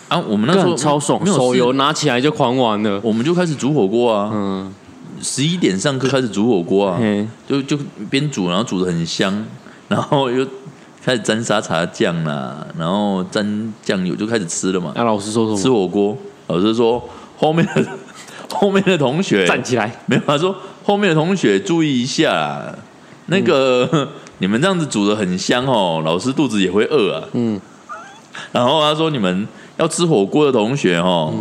[0.08, 3.00] 啊，我们那时候超爽，手游拿起来就狂玩了。
[3.04, 4.30] 我们就开始煮火锅啊。
[4.32, 4.74] 嗯，
[5.22, 7.00] 十一点上课开始煮火锅啊，
[7.48, 7.78] 就就
[8.10, 9.44] 边煮，然后煮的很香。
[9.88, 10.46] 然后又
[11.04, 14.92] 开始沾沙茶酱啦，然后沾酱油就开始吃了嘛。
[14.96, 15.56] 那老师说什么？
[15.56, 16.16] 吃火锅。
[16.48, 17.02] 老师说
[17.36, 17.86] 后面的
[18.52, 19.90] 后面的同学站起来。
[20.06, 22.74] 没有，他说后面的同学注意一下，
[23.26, 27.22] 那个 你们这样子煮的很香哦，老师肚子也会饿啊。
[27.32, 27.60] 嗯。
[28.52, 29.46] 然后他说你们
[29.76, 31.32] 要吃火锅的同学哦，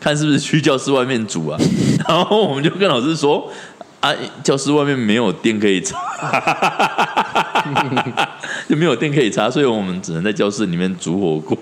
[0.00, 1.58] 看是不是去教室外面煮啊。
[2.08, 3.48] 然后我们就跟老师说。
[3.98, 4.12] 啊！
[4.44, 5.96] 教室外面没有电可以插，
[8.68, 11.56] 就没有电可以插，所以我们只能在教室里面煮火锅。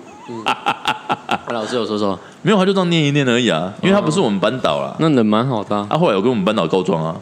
[1.49, 4.95] 老师有说说，没有，他就这样念一念而已啊，因为他不是我们班导啦。
[4.99, 5.85] 那人蛮好的。
[5.89, 7.15] 他后来有跟我们班导告状啊。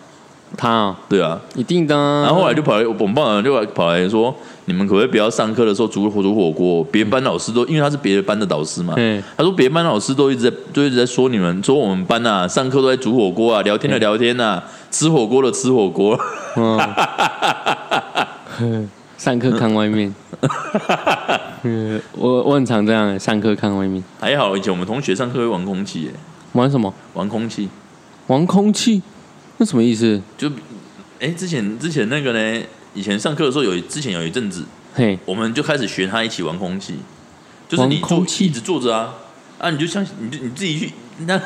[0.56, 1.96] 他啊，对啊，一定的。
[1.96, 4.34] 然后后来就跑来，我们班长就跑来说
[4.66, 6.84] ：“你们可不可以不要上课的时候煮煮火锅？
[6.92, 8.94] 别班老师都因为他是别的班的导师嘛。
[9.36, 16.16] 他说别班老师都一直在，就一直在说你们，说我们班呐，上课都在煮火锅啊，聊天的聊天呐，吃火锅的吃火锅。
[19.18, 20.14] 上课看外面。
[22.14, 24.04] 我我很常这样，上课看外面。
[24.20, 26.12] 还好以前我们同学上课会玩空气，
[26.54, 26.94] 玩什么？
[27.14, 27.70] 玩空气，
[28.28, 29.02] 玩空气。”
[29.58, 30.22] 那什么意思？
[30.38, 30.52] 就，
[31.20, 32.64] 哎，之前之前那个呢？
[32.96, 34.64] 以前上课的时候有，之前有一阵子，
[34.94, 36.96] 嘿，我们就开始学他一起玩空气，
[37.68, 39.16] 就是你坐一直坐着啊，
[39.58, 40.92] 啊，你就像你就你自己去，
[41.26, 41.40] 那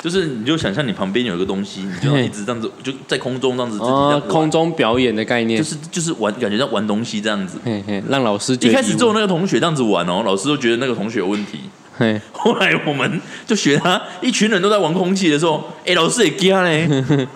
[0.00, 11.60] 就是你就想象你旁边有一个东西，你就一直这样子就在空中这样子，哦，空中表演的概念，就是就是玩，感觉在玩东西这样子，嘿嘿，让老师一开始只有那个同学这样子玩哦，老师都觉得那个同学有问题。
[11.98, 16.88] 嘿 后来我们就学他，一群人都在玩空气的时候，哎，老师也惊嘞。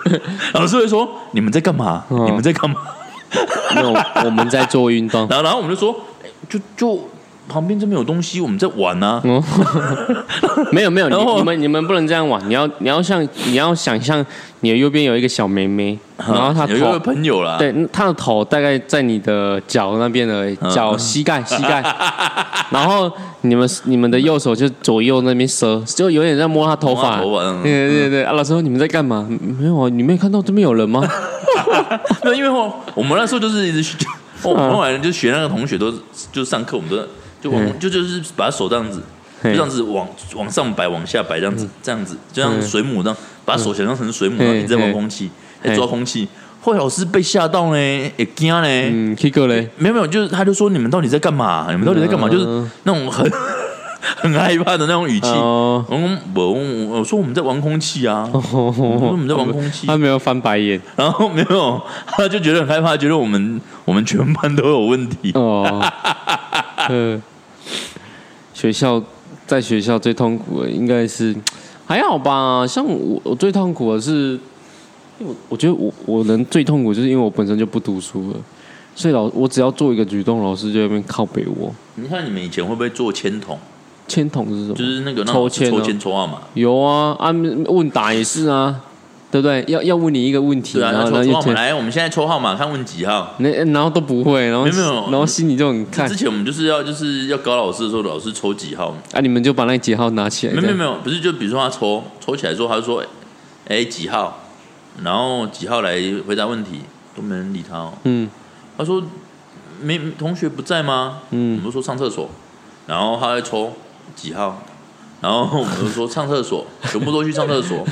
[0.55, 2.05] 老师会说：“你们在干嘛？
[2.09, 2.77] 你们在干嘛？”
[3.75, 3.93] 没有，
[4.25, 5.27] 我们在做运动。
[5.29, 6.01] 然后，然后我们就说
[6.49, 7.09] ：“就就。”
[7.49, 9.21] 旁边这边有东西，我们在玩呢。
[10.73, 12.41] 没有没有，你 们你们不能这样玩。
[12.49, 14.25] 你要你要像你要想象，
[14.61, 17.59] 你的右边有一个小妹妹，然后她有一个朋友啦。
[17.59, 21.83] 对，她的头大概在你的脚那边的脚膝盖 膝盖，
[22.71, 23.11] 然后
[23.43, 27.21] 你们你们的右手就左右那边折，就有点在摸她头发。
[27.63, 29.29] 对对对，啊，老师说你们在干嘛？
[29.59, 31.07] 没有啊，你没有看到这边有人吗？
[32.23, 33.97] 那因为我我们那时候就是一直学，
[34.43, 35.93] 我们后来就学那个同学都
[36.33, 36.97] 就上课，我们都。
[37.43, 39.03] 就往就就是把手这样子，
[39.43, 45.31] 就这样子往往上摆，往下摆，这样子，这样子，就像水母这样，把手想象成水母，你在玩空气，
[45.63, 46.29] 在抓空气。
[46.61, 47.77] 后来老师被吓到呢，
[48.17, 48.69] 也惊呢。
[48.69, 51.67] 嗯，K 哥嘞，没有没有，就是他就说你们到底在干嘛？
[51.71, 52.29] 你们到底在干嘛？
[52.29, 52.45] 就是
[52.85, 53.29] 那种很
[54.23, 55.29] 很害怕的那种语气。
[55.29, 55.85] 我
[56.37, 56.53] 我
[56.99, 59.89] 我说我们在玩空气啊， 我说我们在玩空气。
[59.89, 65.33] 他没有翻白眼，然后没有， 他就觉得很害怕，觉得我们我们全班都有问题。
[65.35, 65.85] 哦，
[66.91, 67.21] 嗯。
[68.63, 69.03] 学校
[69.45, 71.35] 在学校最痛苦的应该是
[71.85, 74.39] 还好吧，像我我最痛苦的是，
[75.19, 78.37] 我我觉得我我能最痛苦就是因为我本身就不读书了，
[78.95, 81.75] 所以老我只要做一个举动，老师就那边靠北我。
[81.97, 83.59] 你看你们以前会不会做签筒？
[84.07, 84.75] 签筒是什么？
[84.77, 86.39] 就是那个抽签抽签抽号码。
[86.55, 87.33] 有啊，啊
[87.67, 88.81] 问答也是啊。
[89.33, 89.65] 对不对？
[89.67, 93.35] 要要问你一个问题，然后抽号码来，我们现在抽号码，看问几号。
[93.39, 96.07] 那然后都不会，然后没有，然后心里就很看。
[96.07, 100.53] 之前我们就是要就是要搞老师的时候，老师抽几号，啊，你们就把那几号拿起来。
[100.61, 103.03] 没有没有，不是就比如说他抽抽起来之后，他就说，
[103.69, 104.39] 哎几号，
[105.03, 106.83] 然后几号来回答问题，
[107.17, 107.95] 都没人理他哦。
[108.05, 108.29] 嗯，
[108.77, 109.03] 他说
[109.81, 111.21] 没同学不在吗？
[111.31, 112.29] 嗯，我们说上厕所，
[112.87, 113.73] 然后他在抽
[114.15, 114.63] 几号，
[115.23, 117.83] 然后我们就说上厕所，全部都去上厕所，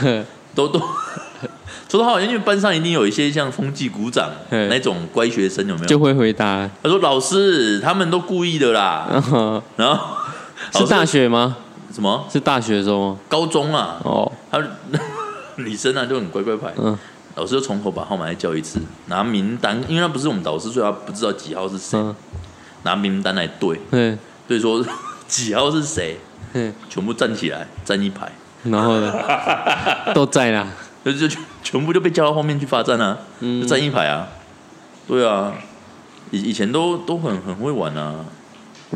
[0.55, 0.79] 都 都。
[1.91, 5.87] 说的好，因为班上一定有一些像风纪鼓掌那种乖学生，有没有？
[5.87, 6.71] 就会回答。
[6.85, 9.09] 他说：“老师，他们都故意的啦。
[9.75, 10.17] ”然后
[10.73, 11.57] 是大学吗？
[11.93, 12.25] 什么？
[12.33, 13.19] 是大学的时候吗？
[13.29, 14.01] 高中啊。
[14.05, 14.31] 哦。
[14.53, 14.63] 他
[15.57, 16.73] 女生啊就很乖乖牌。
[16.77, 16.97] 嗯。
[17.35, 21.99] 老师就从头把号码再叫一次，拿名单，因为他不是我们导师，所以他不知道几号是谁。
[22.85, 23.81] 拿名单来对。
[23.91, 24.17] 对。
[24.47, 24.81] 对，说
[25.27, 26.21] 几号是谁？
[26.53, 26.73] 嗯。
[26.89, 28.31] 全部站起来，站一排。
[28.63, 29.13] 然后呢？
[30.15, 30.69] 都在啦。
[31.05, 34.29] 就就全部就被叫到后面去罚站啊，就站一排啊，
[35.09, 35.55] 对啊，
[36.31, 38.25] 以以前都都很很会玩啊，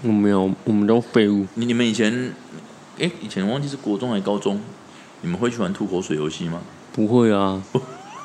[0.02, 1.46] 我没有，我们都废物。
[1.54, 2.34] 你你们以前，
[2.98, 4.60] 哎，以前忘记是国中还是高中，
[5.22, 6.60] 你们会去玩吐口水游戏吗？
[6.92, 7.62] 不会啊，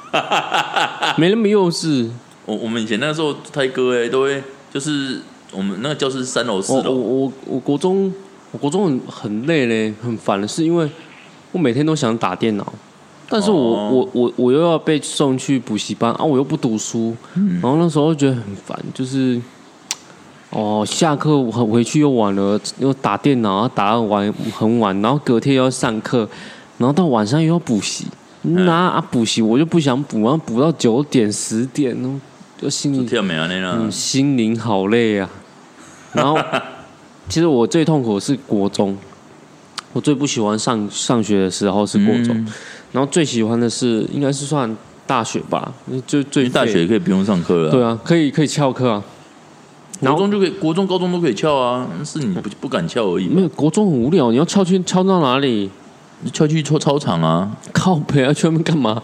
[1.18, 2.10] 没那么幼稚。
[2.46, 5.22] 我我们以前那时候，泰哥哎，都会就是
[5.52, 6.92] 我们那个教室三楼四楼。
[6.92, 8.14] 我我我国中
[8.52, 10.90] 我国中很很累嘞，很烦的是因为
[11.52, 12.74] 我每天都想打电脑，
[13.30, 17.16] 但是我我我我又要被送去补习班啊，我又不读书，
[17.62, 19.40] 然后那时候觉得很烦，就是
[20.50, 26.28] 哦下课回回去又晚了，又打电脑打到晚很晚，然后隔天又要上课，
[26.80, 28.06] 然后到晚上又要补习。
[28.42, 32.20] 那啊补习我就不想补，然后补到九点十点哦，
[32.58, 35.30] 就心里嗯心灵好累啊。
[36.14, 36.40] 然后
[37.30, 38.98] 其实我最痛苦的是国中，
[39.94, 42.48] 我最不喜欢上上学的时候是国中，
[42.92, 44.76] 然后最喜欢的是应该是算
[45.06, 45.72] 大学吧，
[46.08, 49.04] 就最大学可以不用上课了，对啊，可以可以翘课啊。
[50.00, 53.28] 国中就可以，国中高中都可以翘啊，是你不不敢翘而已。
[53.28, 55.70] 没有国中很无聊，你要翘去翘到哪里？
[56.22, 57.52] 你翘去操操场啊？
[57.74, 59.02] 靠陪啊，去外面干嘛？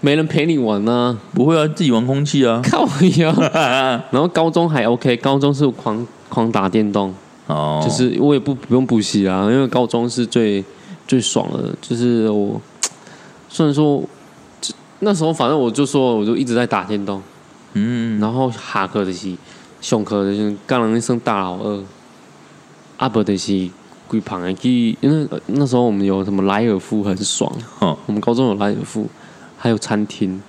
[0.00, 1.18] 没人陪你玩呢？
[1.34, 2.62] 不会啊，自己玩空气啊。
[2.62, 2.86] 靠
[3.18, 4.04] 呀！
[4.12, 7.12] 然后高中还 OK，高中是狂狂打电动
[7.48, 10.64] 哦，就是我也不不用补习啊，因为高中是最
[11.08, 11.74] 最爽的。
[11.80, 12.60] 就是我
[13.48, 14.02] 虽然说
[15.00, 17.22] 那时候，反正我就说，我就一直在打电动。
[17.74, 19.34] 嗯，然后下课的是
[19.80, 21.82] 上课的是刚人一声大老二，
[22.98, 23.68] 阿伯的是。
[24.08, 29.06] 鬼旁的去，因为那时候我们有什么莱尔夫很爽，我们高中有莱尔夫，
[29.58, 30.40] 还有餐厅，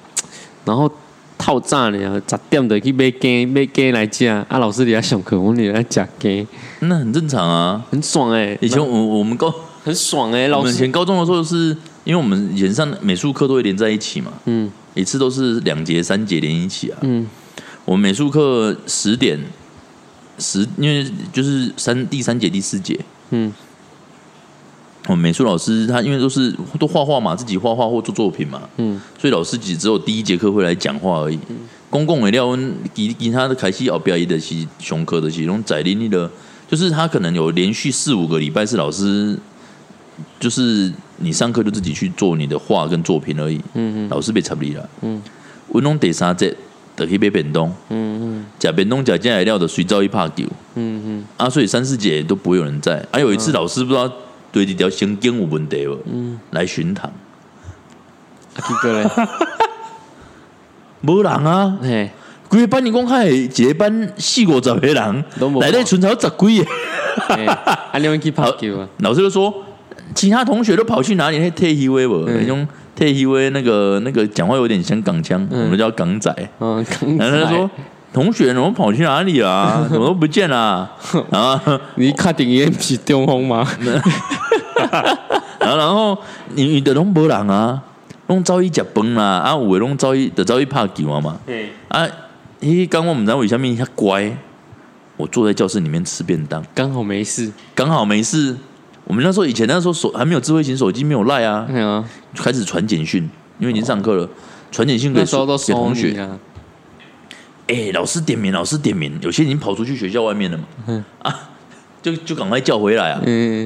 [0.64, 0.89] 然后
[1.38, 6.47] 套餐呢，十点的去买鸡买鸡来吃，啊，老师你在上课，我你在吃鸡，
[6.80, 8.58] 那很正常啊，很爽哎。
[8.62, 10.72] 以前我我们高很爽哎，老师。
[10.72, 11.76] 以前高中的时候是
[12.10, 17.28] 因为我们以前上美术课都会连在一起嘛，嗯，一次都是两节三节连一起啊，嗯，
[17.86, 19.39] 我们美术课十点
[20.39, 22.99] 十，因为就是三第三节第四节。
[23.30, 23.53] 嗯，
[25.05, 31.38] 我们美术老师他因为都是都画画嘛，自己画画或做作品嘛，嗯，所以老师只只有第一节课会来讲话而已。
[31.91, 32.57] 公共也料
[32.91, 36.28] 给给他的凯西奥表演的是熊科的其中在林力的，
[36.68, 39.38] 就是他可能有连续四五个礼拜是老师，
[40.39, 43.57] 就是你上课就自己去做你的画跟作品而已。
[43.74, 44.89] 嗯嗯，老师被插离了。
[45.01, 45.22] 嗯，
[45.70, 46.55] 文龙第三节。
[46.95, 50.45] 得去买便当，嗯嗯，假便当假进来料的随招一怕丢，
[50.76, 53.01] 嗯嗯，啊，所以三四节都不会有人在。
[53.13, 54.11] 还有一次老师不知道
[54.51, 57.09] 对这条神经有问题了，嗯，来巡堂，
[58.53, 59.09] 结果嘞，
[61.07, 62.09] 无人啊，嘿，
[62.49, 65.26] 规个班你讲开一班四五十个人，
[65.61, 66.65] 来咧存朝十几个，
[67.93, 68.86] 啊，你们去跑球啊？
[68.99, 69.53] 老师就说，
[70.16, 71.39] 其他同学都跑去哪里？
[71.39, 72.68] 那退休微博那种。
[72.95, 76.30] T T V 那个那个讲话有点像港腔，我们叫港仔。
[76.60, 76.86] 嗯，
[77.18, 77.72] 然后他说
[78.12, 79.88] ：“同学，我们跑去哪里了？
[79.89, 80.91] 怎么都不见了？”
[81.32, 81.62] 啊，
[81.95, 83.66] 你看顶烟是中风吗？
[85.62, 86.18] 然后，然后
[86.55, 87.82] 你你的拢无人啊，
[88.28, 91.39] 拢早一食饭啦，啊，有的拢早一的早一拍球啊嘛。
[91.45, 92.05] 对啊，
[92.60, 94.30] 咦，刚刚我们在为下面一下乖，
[95.16, 98.57] 我坐在教室里面吃便当，刚好没事，刚好没事。
[99.10, 101.68] 我们那时候以前那时候手还没有智慧型手机，没有赖啊，
[102.36, 104.30] 开始传简讯，因为已经上课了，
[104.72, 106.30] 传简讯给给同学。
[107.66, 111.49] 哎，老师点名，老师点名，有些已经跑出去学校外面了嘛，啊，
[112.03, 113.20] 就就赶快叫回来啊，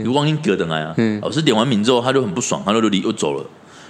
[0.06, 3.46] 如光英隔等来啊，老师点完名之后，他就很不爽，他就离又走了。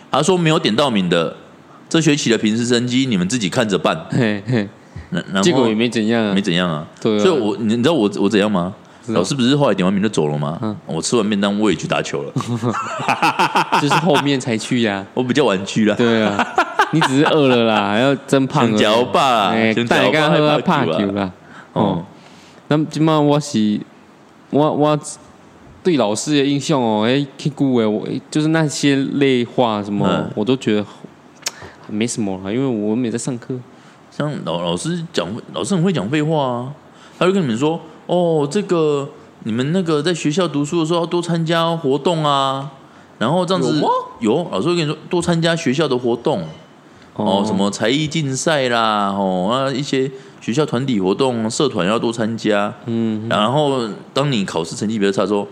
[0.09, 1.35] 他说没有点到名的，
[1.87, 4.07] 这学期的平时成绩你们自己看着办。
[5.43, 6.87] 结果也没怎样，没怎样啊。
[6.99, 8.73] 所以，我你你知道我我怎样吗？
[9.07, 10.77] 老师不是后来点完名就走了吗？
[10.85, 12.31] 我吃完便当我也去打球了，
[13.81, 15.05] 就是后面才去呀。
[15.13, 15.93] 我比较晚去了。
[15.95, 16.47] 对啊，
[16.91, 18.77] 你只是饿了啦， 还要真胖了。
[18.77, 19.53] 嚼吧，
[19.89, 21.29] 大家喝怕球啦。
[21.73, 22.05] 哦，
[22.69, 23.77] 那今晚我是
[24.51, 24.97] 我我
[25.83, 30.85] 对老师的印象哦，哎，听古哎，我就是那些类话什么，我都觉得
[31.89, 33.53] 没什么了，因为我没在上课。
[34.09, 36.73] 像老老师讲，老师很会讲废话啊，
[37.19, 37.81] 他就跟你们说。
[38.13, 39.09] 哦，这个
[39.43, 42.71] 你们那个在学校读书的时候要多参加活动啊，
[43.17, 43.81] 然后这样子
[44.19, 46.43] 有老师会跟你说多参加学校的活动。
[47.15, 50.09] 哦，什么才艺竞赛啦，哦啊一些
[50.41, 55.47] 学校团体活动、社团要多参加，嗯，然后当你考试成绩比较差，说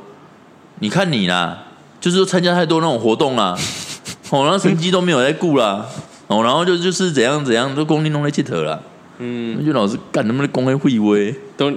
[0.79, 1.65] 你看你啦，
[1.99, 3.55] 就是说参加太多那种活动啦，
[4.31, 5.85] 哦，然后成绩都没有在顾啦，
[6.25, 8.81] 哦，然后就就是怎样怎样，都功利弄来剃头了。
[9.23, 11.71] 嗯，就老师干他们的公开会威，都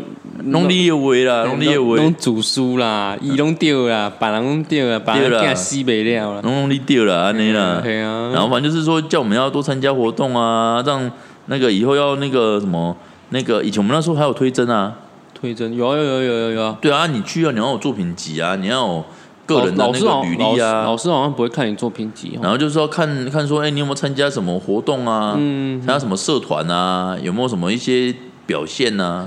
[0.44, 8.30] 弄你的威啦，弄你的威，弄煮书啦，伊拢掉啦，把人拢掉啦，把人给吸没了啦，弄弄你掉啦安尼啦，对啊。
[8.32, 11.10] 然后反正就是说，叫我们要多参加活动啊，让
[11.46, 12.96] 那个以后要那个什么，
[13.28, 14.94] 那个以前我们那时候还有推甄啊，
[15.34, 19.04] 推甄有有有有有有，对啊，你去啊，你要有作品集啊，你要。
[19.46, 25.34] 个人的那个履历啊，老师好像不会看你作品集，然后就是说看看说，哎，你有没有参加什么活动啊？
[25.38, 27.16] 嗯，参加什么社团啊？
[27.22, 28.14] 有没有什么一些
[28.46, 29.26] 表现呢？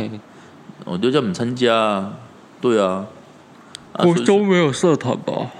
[0.85, 2.11] 我就叫你们参加。
[2.59, 3.05] 对啊，
[3.93, 5.51] 国中没有社团吧？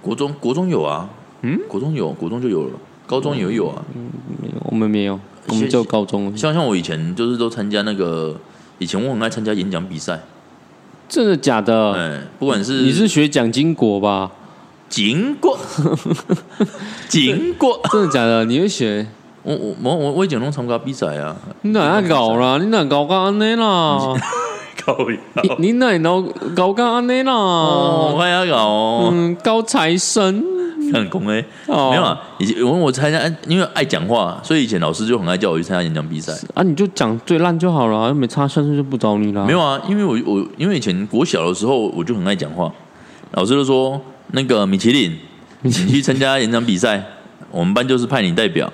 [0.00, 1.08] 国中国中有啊，
[1.42, 2.74] 嗯，国中有，国中就有了，
[3.06, 3.82] 高中也有啊。
[3.94, 6.36] 嗯，没有，我们没有，我们就高中。
[6.36, 8.36] 像像我以前就是都参加那个，
[8.78, 10.20] 以前我很爱参加演讲比赛。
[11.10, 11.92] 真的假的？
[11.92, 14.30] 哎，不管是你是学蒋经国吧？
[14.88, 15.58] 经过，
[17.08, 18.44] 经过，真的假的？
[18.44, 19.06] 你会学？
[19.42, 21.34] 我我我我我以前拢参加比赛啊！
[21.62, 22.58] 你哪搞啦？
[22.58, 24.14] 你哪搞干安尼啦？
[24.86, 24.96] 搞
[25.58, 26.22] 你你哪搞
[26.54, 27.32] 搞干安尼啦？
[27.34, 30.44] 我也要搞，嗯，高材生，
[30.92, 32.20] 很公哎，没有啊。
[32.38, 36.62] 以前我我参加，因为爱讲话，所以以前老师就很爱叫我去参加演讲比赛啊。
[36.62, 39.46] 你就讲最烂就好了，又没差，下次就不找你了。
[39.46, 42.72] 没有啊，因为我我因为以前国小的时候我就很爱讲话，
[43.32, 44.00] 老师就说
[44.32, 45.16] 那个米其林，
[45.62, 47.02] 你去参加演讲比赛，
[47.50, 48.72] 我们班就是派你代表。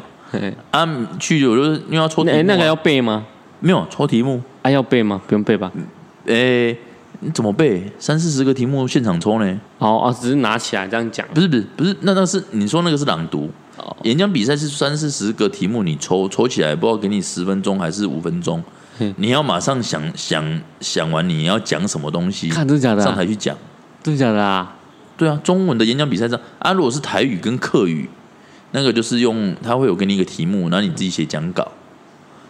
[0.71, 0.87] 啊，
[1.19, 3.25] 去我就是因为要抽，哎，那个要背吗？
[3.61, 5.19] 没有抽题目，啊，要背吗？
[5.27, 5.73] 不用背吧？
[6.27, 6.77] 哎，
[7.21, 7.91] 你怎么背？
[7.99, 9.61] 三四十个题目现场抽呢？
[9.79, 13.51] 哦啊，只是拿起来这样讲，不是不是不是，那那是你说那个是朗读，
[14.03, 18.63] 演讲比赛是三四十个题目，你抽抽起来，不知道给你十分钟还是五分钟，
[19.17, 23.03] 你要马上想想想完你要讲什么东西，看真的假的？
[23.03, 23.57] 上台去讲，
[24.03, 24.77] 真的假的啊？
[25.17, 28.09] 对啊，中文的演讲比赛上啊，如果是台语跟客语。
[28.73, 31.67] 那个就是用，他会有给你一个题目，然后你自己写讲稿，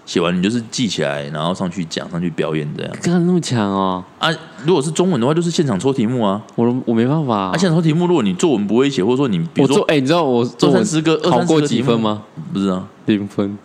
[0.07, 2.96] 写完你就是记起来，然后上去讲，上去表演这样。
[3.02, 4.02] 干那么强哦！
[4.20, 4.30] 啊，
[4.64, 6.40] 如果是中文的话，就是现场抽题目啊。
[6.54, 12.22] 我我没办法啊，现场抽题目，如果你作文不会写，或者说你比如说，哎，你知道我作文十个考过几分吗？
[12.52, 13.59] 不知道，零分，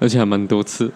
[0.00, 0.92] 而且还蛮多次。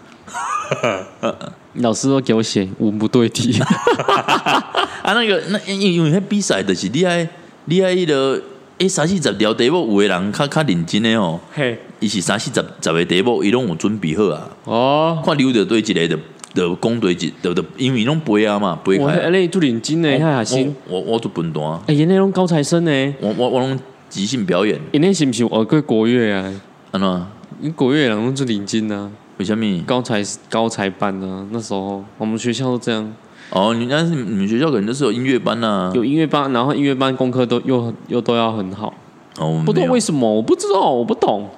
[1.75, 3.57] 老师都给我写文不对题。
[5.03, 7.29] 啊，那个那因为比赛的是厉害
[7.67, 8.43] 厉害的。
[8.79, 11.41] 诶，三四十条题目，有的人较较认真的哦。
[11.53, 14.49] 嘿，伊是三四十十个题目，伊拢有准备好啊。
[14.65, 16.17] 哦，看留着对一个的
[16.55, 19.05] 的讲对一，的的，因为伊拢背啊嘛，背开。
[19.05, 20.75] 我你做认真的，遐下先。
[20.89, 21.63] 我我做笨蛋。
[21.87, 23.13] 哎，因那种高材生诶？
[23.21, 23.79] 我我我拢
[24.09, 24.81] 即兴表演。
[24.93, 26.55] 因那是毋是学过国乐啊？
[26.93, 27.27] 安怎？
[27.61, 29.11] 你国乐人拢做认真啊？
[29.39, 29.83] 为什么？
[29.85, 33.13] 高材高材班啊，那时候我们学校都这样。
[33.51, 38.93] 哦，你但是你们学校可能都是有音乐班呐，有音乐班，然后音乐班功课都又又都要很好。
[39.39, 41.49] 哦，不懂为什么，我不知道，我不懂。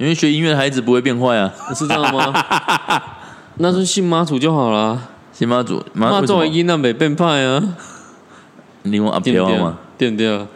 [0.00, 2.32] 因为学音乐的孩子不会变坏啊，是这样吗？
[3.60, 4.98] 那是信妈祖就好了，
[5.30, 7.62] 信妈祖，妈祖音那没变坏啊。
[8.84, 9.76] 你问阿彪吗？
[9.98, 10.46] 对不对，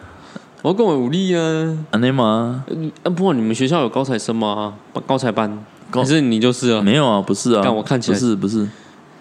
[0.62, 1.76] 我跟我武力啊。
[1.90, 2.64] 安尼吗？
[3.03, 4.72] 啊，不过你们学校有高材生吗？
[5.07, 5.62] 高材班？
[5.90, 6.80] 可是你就是啊？
[6.80, 7.61] 没有啊，不是啊。
[7.62, 8.66] 但我看起来不是不是。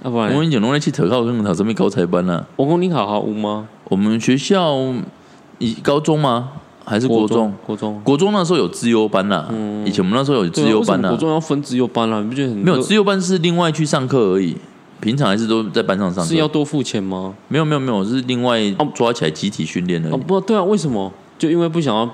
[0.05, 2.45] 要不然我跟你讲，弄来去特考跟考什么高材班呢？
[2.55, 3.67] 我讲你好好无吗？
[3.89, 4.77] 我们学校
[5.57, 6.51] 以高中吗？
[6.85, 7.53] 还是国中？
[7.65, 9.47] 国中国中那时候有资优班呐。
[9.85, 11.09] 以前我们那时候有资优班呐。
[11.09, 12.57] 国中要分资优班啦，你不觉得很？
[12.57, 14.55] 没有资优班是另外去上课而已，
[14.99, 16.23] 平常还是都在班上上。
[16.23, 17.33] 是要多付钱吗？
[17.47, 18.59] 没有没有没有，是另外
[18.93, 20.09] 抓起来集体训练的。
[20.11, 21.11] 哦不对啊，为什么？
[21.37, 22.09] 就因为不想要，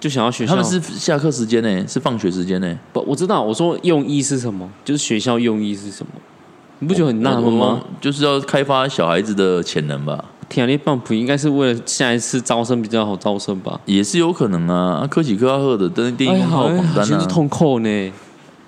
[0.00, 0.54] 就想要学校。
[0.54, 2.78] 他们是下课时间呢，是放学时间呢。
[2.92, 3.42] 不，我知道。
[3.42, 4.68] 我说用意是什么？
[4.84, 6.12] 就是学校用意是什么？
[6.80, 7.80] 你不觉得很纳闷吗？
[8.00, 10.24] 就是要开发小孩子的潜能吧。
[10.48, 13.78] 天力棒普应该是为了下一次招生比较好招生吧？
[13.84, 15.06] 也是有可能啊。
[15.10, 18.12] 科技科赫的登电影号榜单啊，是痛苦呢。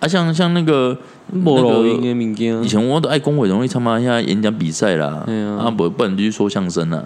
[0.01, 0.97] 啊，像像那个
[1.33, 1.87] 那个，
[2.62, 5.26] 以前我都爱公委容易参加一下演讲比赛啦。
[5.59, 6.99] 啊，不不然就去说相声啦。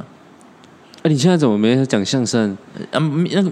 [1.02, 2.56] 啊，你现在怎么没讲相声？
[2.90, 3.50] 啊，那个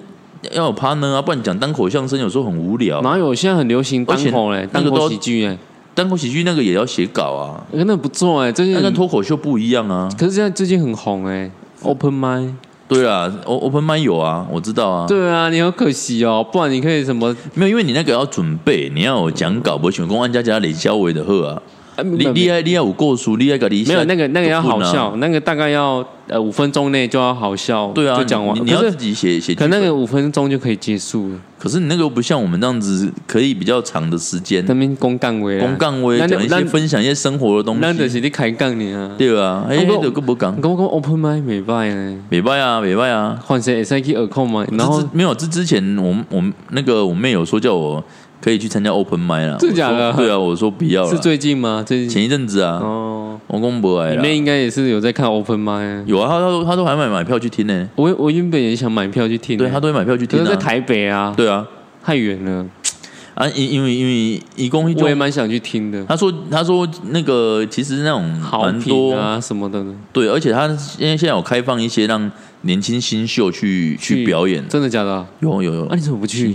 [0.53, 3.01] 要有 partner 啊，不然讲单口相声有时候很无聊。
[3.03, 3.35] 哪有？
[3.35, 5.59] 现在很流行单口嘞，单口喜剧哎。
[5.95, 10.09] 单口喜剧那个也要写稿啊，那不错哎，最近跟脱口秀不一样啊。
[10.19, 11.51] 可是现在最近很红哎
[11.83, 12.55] ，Open Mind
[12.89, 15.07] 对啊，Open Mind 有啊，我知道啊。
[15.07, 17.35] 对啊，你好可惜哦，不然你可以什么？
[17.55, 21.63] 没有，因为你那个要准备，你要有讲稿，不喜欢公安家家李肖伟的贺啊。
[22.03, 28.57] 厉厉害厉害，我过数厉害个理没有那个那个要好笑，那个大概要呃五分钟内就要好笑，对啊，就讲完。
[28.65, 31.37] 你要自己写写，可那个五分钟就可以结束了。
[31.59, 34.65] 可是你那个不像我们这样子，可以比较长的时间。
[34.67, 37.81] 那边公干威，公干威讲一些分享一些生活的东西。
[37.81, 40.61] 那就是你开杠你啊，对啊，哎，都个不讲。
[40.61, 44.67] 刚刚 open m i 美拜呢，美拜啊，美拜啊，换谁 S I K 耳控吗？
[44.73, 48.03] 然后没有，这之前我们我们那个我妹有说叫我。
[48.43, 50.13] 可以去参加 Open m i 了，真的假的？
[50.15, 51.09] 对啊，我说不要了。
[51.09, 51.83] 是最近吗？
[51.87, 52.81] 最近前一阵子啊。
[52.83, 54.17] 哦，王公博来了。
[54.17, 57.89] 里面应该也是有在看 Open m i 有啊，他他他都还买买票去听呢。
[57.95, 60.45] 我我原本也想买票去听，对他都会买票去听。
[60.45, 61.33] 在台北啊。
[61.37, 61.65] 对啊，
[62.03, 62.67] 太远了。
[63.35, 66.05] 啊，因因为因为一共我也蛮想去听的。
[66.07, 69.83] 他说他说那个其实那种蛮多啊什么的。
[70.13, 70.67] 对，而且他
[70.99, 72.31] 因为现在有开放一些让
[72.63, 75.25] 年轻新秀去去表演，真的假的？
[75.41, 75.87] 有有有。
[75.89, 76.55] 那你怎么不去？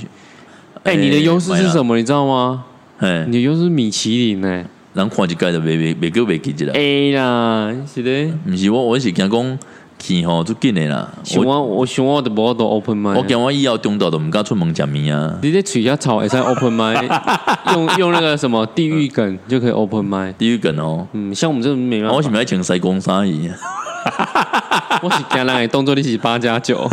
[0.87, 1.97] 哎，你的优势是什么？
[1.97, 2.63] 你知道吗？
[2.99, 4.63] 哎，你的优势是米其林呢？
[4.93, 6.73] 人看一盖就袂袂袂够袂记一啦。
[6.73, 9.59] 哎啦，是的，毋是我，我是惊讲
[9.99, 11.07] 去吼就紧的啦。
[11.35, 15.37] 我我想我的无都 open mind，我惊我以后中岛都毋敢出门食面啊。
[15.43, 17.05] 你这嘴下草会使 open mind，
[17.73, 20.33] 用用那个什么地狱梗就可以 open mind。
[20.37, 22.15] 地狱梗哦，嗯，像我们这种没办法。
[22.15, 23.51] 我是咪爱穿西工衫伊？
[25.03, 26.89] 我是惊人诶动作你是八加九，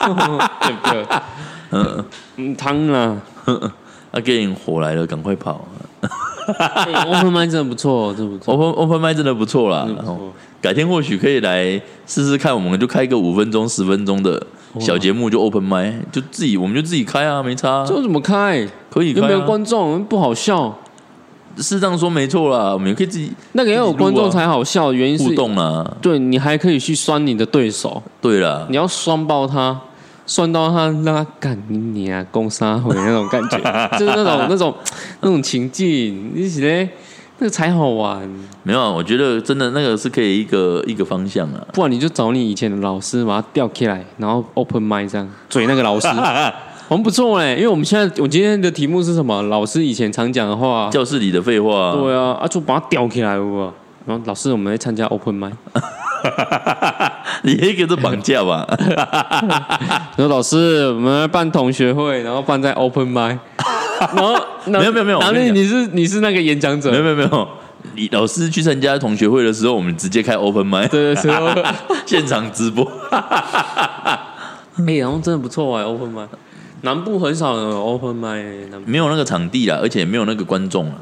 [0.00, 1.06] 对不对？
[1.74, 2.04] 嗯
[2.36, 3.16] 嗯，汤啦，
[4.12, 5.66] 啊，给人火来了，赶快跑。
[7.06, 8.52] Open 麦真的不错，真不错。
[8.54, 9.88] Open Open 麦真的不错啦。
[9.96, 14.46] 然后改天或许可以来试试看，我们就开个五分钟、十分钟的
[14.78, 17.84] 小节目，就 Open 麦，就自己我们就自己开啊，没差。
[17.86, 18.68] 这怎么开？
[18.90, 20.04] 可以，有没有观众？
[20.04, 20.78] 不好笑。
[21.56, 23.32] 是这样说没错啦，我们也可以自己。
[23.52, 25.96] 那个要有观众才好笑，原因是互动啊。
[26.02, 28.02] 对你还可以去酸你的对手。
[28.20, 29.80] 对了，你要酸爆他。
[30.26, 33.58] 算到他让他干你啊，攻杀回那种感觉，
[33.98, 34.74] 就是那种那种
[35.20, 36.90] 那种情境，你觉得
[37.38, 38.28] 那个才好玩。
[38.62, 41.66] 没有，我觉得真的那个是可以一个一个方向啊。
[41.72, 46.08] 不然你就找你以前的老师，把他吊起来，然后 open m i 这样嘴那个老师，
[46.88, 47.56] 我们不错嘞。
[47.56, 49.42] 因为我们现在我今天的题目是什么？
[49.42, 51.92] 老师以前常讲的话，教室里的废话。
[51.92, 53.70] 对啊，啊就把它吊起来，不？
[54.06, 55.52] 然后老师，我们来参加 open m i
[57.42, 58.66] 你可以给这绑架吧？
[60.16, 63.38] 说老师，我们办同学会，然后办在 open m i
[64.14, 64.34] 然后
[64.66, 66.90] 没有没有没有，哪里你是你是那个演讲者？
[66.90, 67.48] 没有没有没有，
[67.94, 71.22] 你老师去参加同学会的时候，我们直接开 open m i 对对
[71.54, 71.64] 对
[72.06, 72.90] 现场直播。
[73.10, 76.28] 哎，然后真的不错哎，open m i
[76.82, 78.44] 南部很少有 open m i
[78.84, 80.94] 没有那个场地啦，而且没有那个观众了。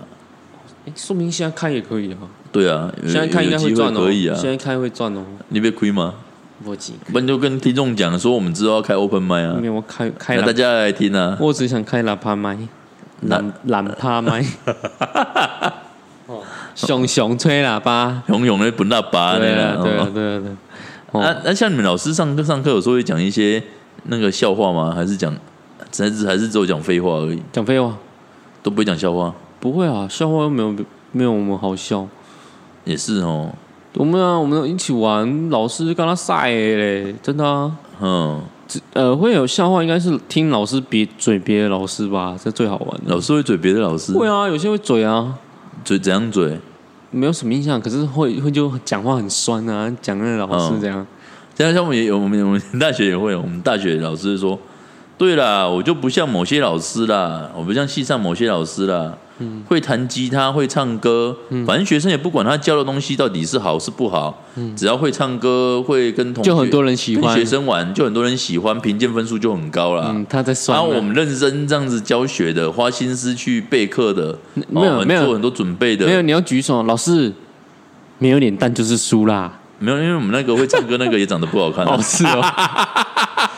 [0.86, 2.18] 哎，说明现在开也可以啊。
[2.50, 4.00] 对啊，现在开应该会赚哦。
[4.00, 5.24] 可以啊，现在开会赚哦。
[5.48, 6.14] 你别亏吗？
[6.64, 6.94] 不急。
[7.10, 9.56] 不然就跟听众讲说，我们知道要开 open 麦啊。
[9.60, 10.36] 没有，我开开。
[10.38, 11.36] 大家来听啊。
[11.40, 12.56] 我只想开喇叭麦，
[13.22, 14.44] 懒懒趴麦。
[16.26, 16.42] 哦，
[16.74, 21.20] 熊熊吹喇叭，熊熊的本喇叭对啊，对啊，对啊，对。
[21.20, 23.62] 那那像你们老师上课上课有时候会讲一些
[24.04, 24.92] 那个笑话吗？
[24.94, 25.32] 还是讲
[25.96, 27.42] 还是还是只有讲废话而已？
[27.52, 27.96] 讲废话
[28.62, 29.34] 都不会讲笑话？
[29.62, 30.74] 不会啊，笑话又没有
[31.12, 32.04] 没有我们好笑。
[32.82, 33.48] 也是哦，
[33.94, 38.42] 我们啊，我们一起玩，老师跟他晒嘞，真的啊，嗯，
[38.92, 43.00] 呃，会有笑话，应该是听老师别嘴别的老师吧，这最好玩。
[43.06, 44.12] 老师会嘴别的老师？
[44.14, 45.38] 会啊，有些会嘴啊，
[45.84, 46.58] 嘴怎样嘴？
[47.12, 51.06] 没有什么印象，可是会会就讲话很酸啊，讲那个老师这样。
[51.54, 54.58] 像像我们也有，我们我们大学也会，我们大学老师说。
[55.18, 70.10] 对啦，我就不像某些老师啦，我不像系上某些老师啦，嗯，会弹吉他，会唱歌，嗯，反正学生也不管他教的东西到底是好是不好，嗯，只要会唱歌，会跟同学，就很多人喜欢，学生玩，就很多人喜欢，评鉴分数就很高啦。
[70.12, 74.36] 嗯，他在然后我们认真这样子教学的，花心思去备课的，
[74.68, 75.24] 没有没有。
[75.24, 77.32] 做很多准备的，没有你要举手，老师
[78.18, 82.42] 没有脸蛋就是输啦，没有，因为我们那个会唱歌那个也长得不好看，哦是哦。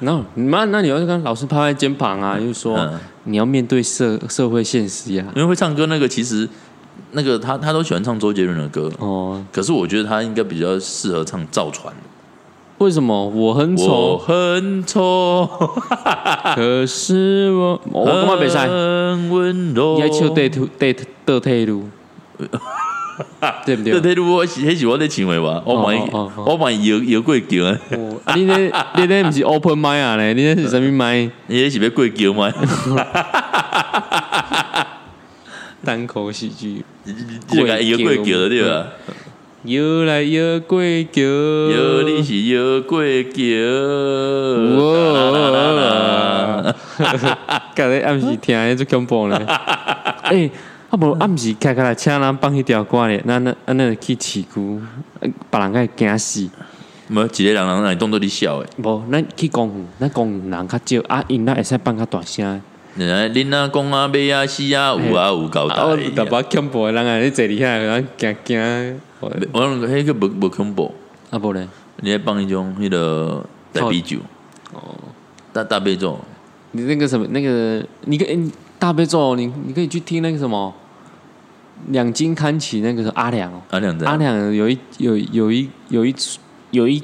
[0.00, 2.78] 那那，那你要跟老师拍拍肩膀啊，就说
[3.24, 5.24] 你要面对社社会现实呀。
[5.34, 6.48] 因为会唱歌那个，其实
[7.12, 9.44] 那个他他都喜欢唱周杰伦的歌哦。
[9.52, 11.92] 可是我觉得他应该比较适合唱赵传。
[12.78, 13.28] 为什么？
[13.28, 15.48] 我很丑，我很丑，
[16.54, 18.68] 可是我我干嘛比赛？
[18.68, 21.88] 你还唱对土对倒退路。
[23.66, 23.92] 对不对？
[23.94, 25.60] 这条路我是迄是我咧唱的吧？
[25.66, 27.76] 我买我买摇摇过桥啊！
[28.34, 30.32] 你咧你咧不是 open m i 啊咧？
[30.32, 31.30] 你咧是什么麦？
[31.46, 32.52] 你咧是要过桥吗？
[35.84, 36.84] 单口喜剧，
[37.48, 38.86] 过摇过桥对吧？
[39.64, 40.80] 摇来摇过
[41.12, 41.22] 桥，
[41.70, 43.02] 摇你是摇过
[43.32, 43.38] 桥。
[44.78, 46.74] 哇！
[47.74, 49.36] 刚才 暗时听就恐怖咧，
[50.24, 50.50] 哎。
[50.90, 54.46] 啊无暗时开开来请人放迄条歌咧，那那那那去市区，
[55.20, 56.48] 别人该惊死。
[57.10, 58.66] 无一个人人来当做你笑诶。
[58.82, 62.60] 无，咱去公园，咱公园人较少，啊，因那会使放较大声。
[62.96, 65.82] 恁啊讲啊，买啊，死啊，有啊有够大。
[65.82, 69.00] 哦，大把恐怖诶人啊，你坐伫遐，人惊惊。
[69.20, 70.94] 我迄个无无恐怖。
[71.30, 71.68] 啊无咧，
[72.00, 74.18] 你咧放一种迄个大啤酒。
[74.72, 74.94] 哦。
[75.52, 76.18] 大大悲咒。
[76.72, 78.50] 你那个什么那个，你跟。
[78.80, 80.72] 大悲咒，你你可以去听那个什么
[81.88, 86.14] 两金看起那个是阿良哦，阿良的阿良有一有有一有一
[86.70, 87.02] 有一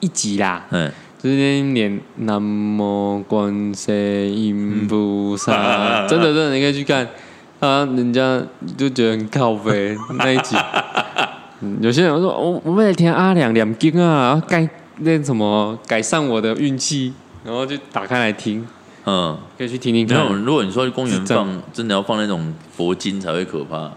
[0.00, 0.90] 一集啦，嗯，
[1.22, 7.08] 就是念南无观世音菩萨， 真的真的你可以去看
[7.60, 8.40] 啊，人家
[8.76, 10.56] 就觉得很靠背那一集，
[11.80, 14.68] 有些人说我我为了听阿良两经啊，改
[14.98, 17.12] 那什么改善我的运气，
[17.44, 18.66] 然后就打开来听。
[19.10, 20.26] 嗯，可以去听听看。
[20.42, 23.90] 如果你说公园放，真的要放那种佛经才会可怕。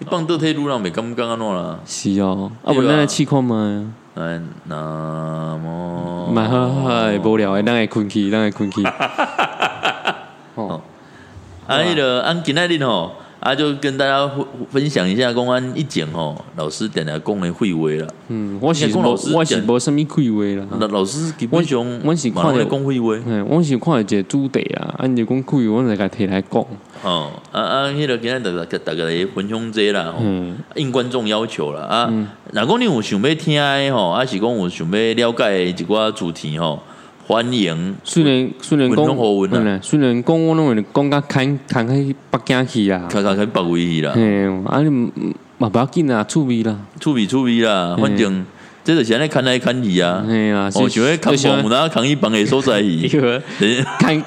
[0.00, 1.78] 你放倒退路让袂刚刚安怎啦？
[1.86, 3.92] 是哦，啊，我那试看嘛。
[4.18, 4.74] 哎，那
[5.62, 6.90] 么，蛮好好，
[7.22, 8.82] 无聊诶，咱会困去，咱会困去。
[10.56, 10.80] 哦，
[11.68, 13.12] 啊，迄个按今仔日吼。
[13.40, 18.06] 啊，就跟大家分分享一下公安一讲吼，老师点来讲的会话啦。
[18.26, 20.66] 嗯，我是老师，我是无什么会话啦。
[20.80, 23.16] 那老师基本上，我是看的讲会话。
[23.24, 26.66] 嗯，我是看一个主题啊，按你讲会话，我来甲提来讲。
[27.04, 32.12] 哦，啊啊，迄个今日大家大家来分享这啦，嗯，应观众要求啦啊。
[32.52, 36.82] 若讲你有想要听的吼，还是讲有想要了解一寡主题吼？
[37.28, 39.06] 欢迎，虽然虽然讲，
[39.82, 44.14] 虽然讲我拢会讲甲看看去北京去啊，看看去北位去啦。
[44.16, 44.88] 嗯，啊你
[45.58, 48.46] 嘛不要紧啊，趣味啦，趣味趣味啦，反正
[48.82, 50.24] 这是现在看来看去啊。
[50.26, 53.20] 哎呀，我想要看房，有哪抗议房的所在去？
[54.00, 54.24] 看，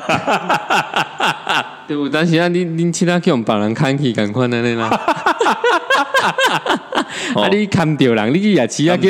[1.88, 4.86] 对，但是啊，你你其他叫别人看去，赶快的啦。
[7.34, 9.10] 啊，你看到人，你去夜市啊叫，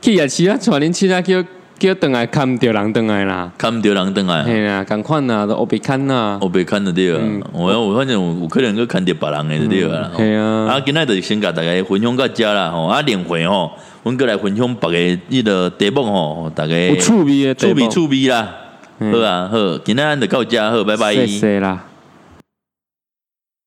[0.00, 1.44] 去夜市啊，传恁其他叫。
[1.78, 7.20] 叫等来看唔到人等来啦，看唔到人等来，系啊，赶快呐，都我别看呐，我别看的对啊，
[7.52, 13.70] 我我反正有可能去看到别人的对啊，系啊，啊，今仔就先甲大家分享到遮啦，吼，啊，连会吼，
[14.02, 18.48] 阮过来分享别个伊个题目吼，大家趣味趣味趣味啦，
[18.98, 21.87] 好啊，好，今仔就到遮好，拜拜，谢谢啦。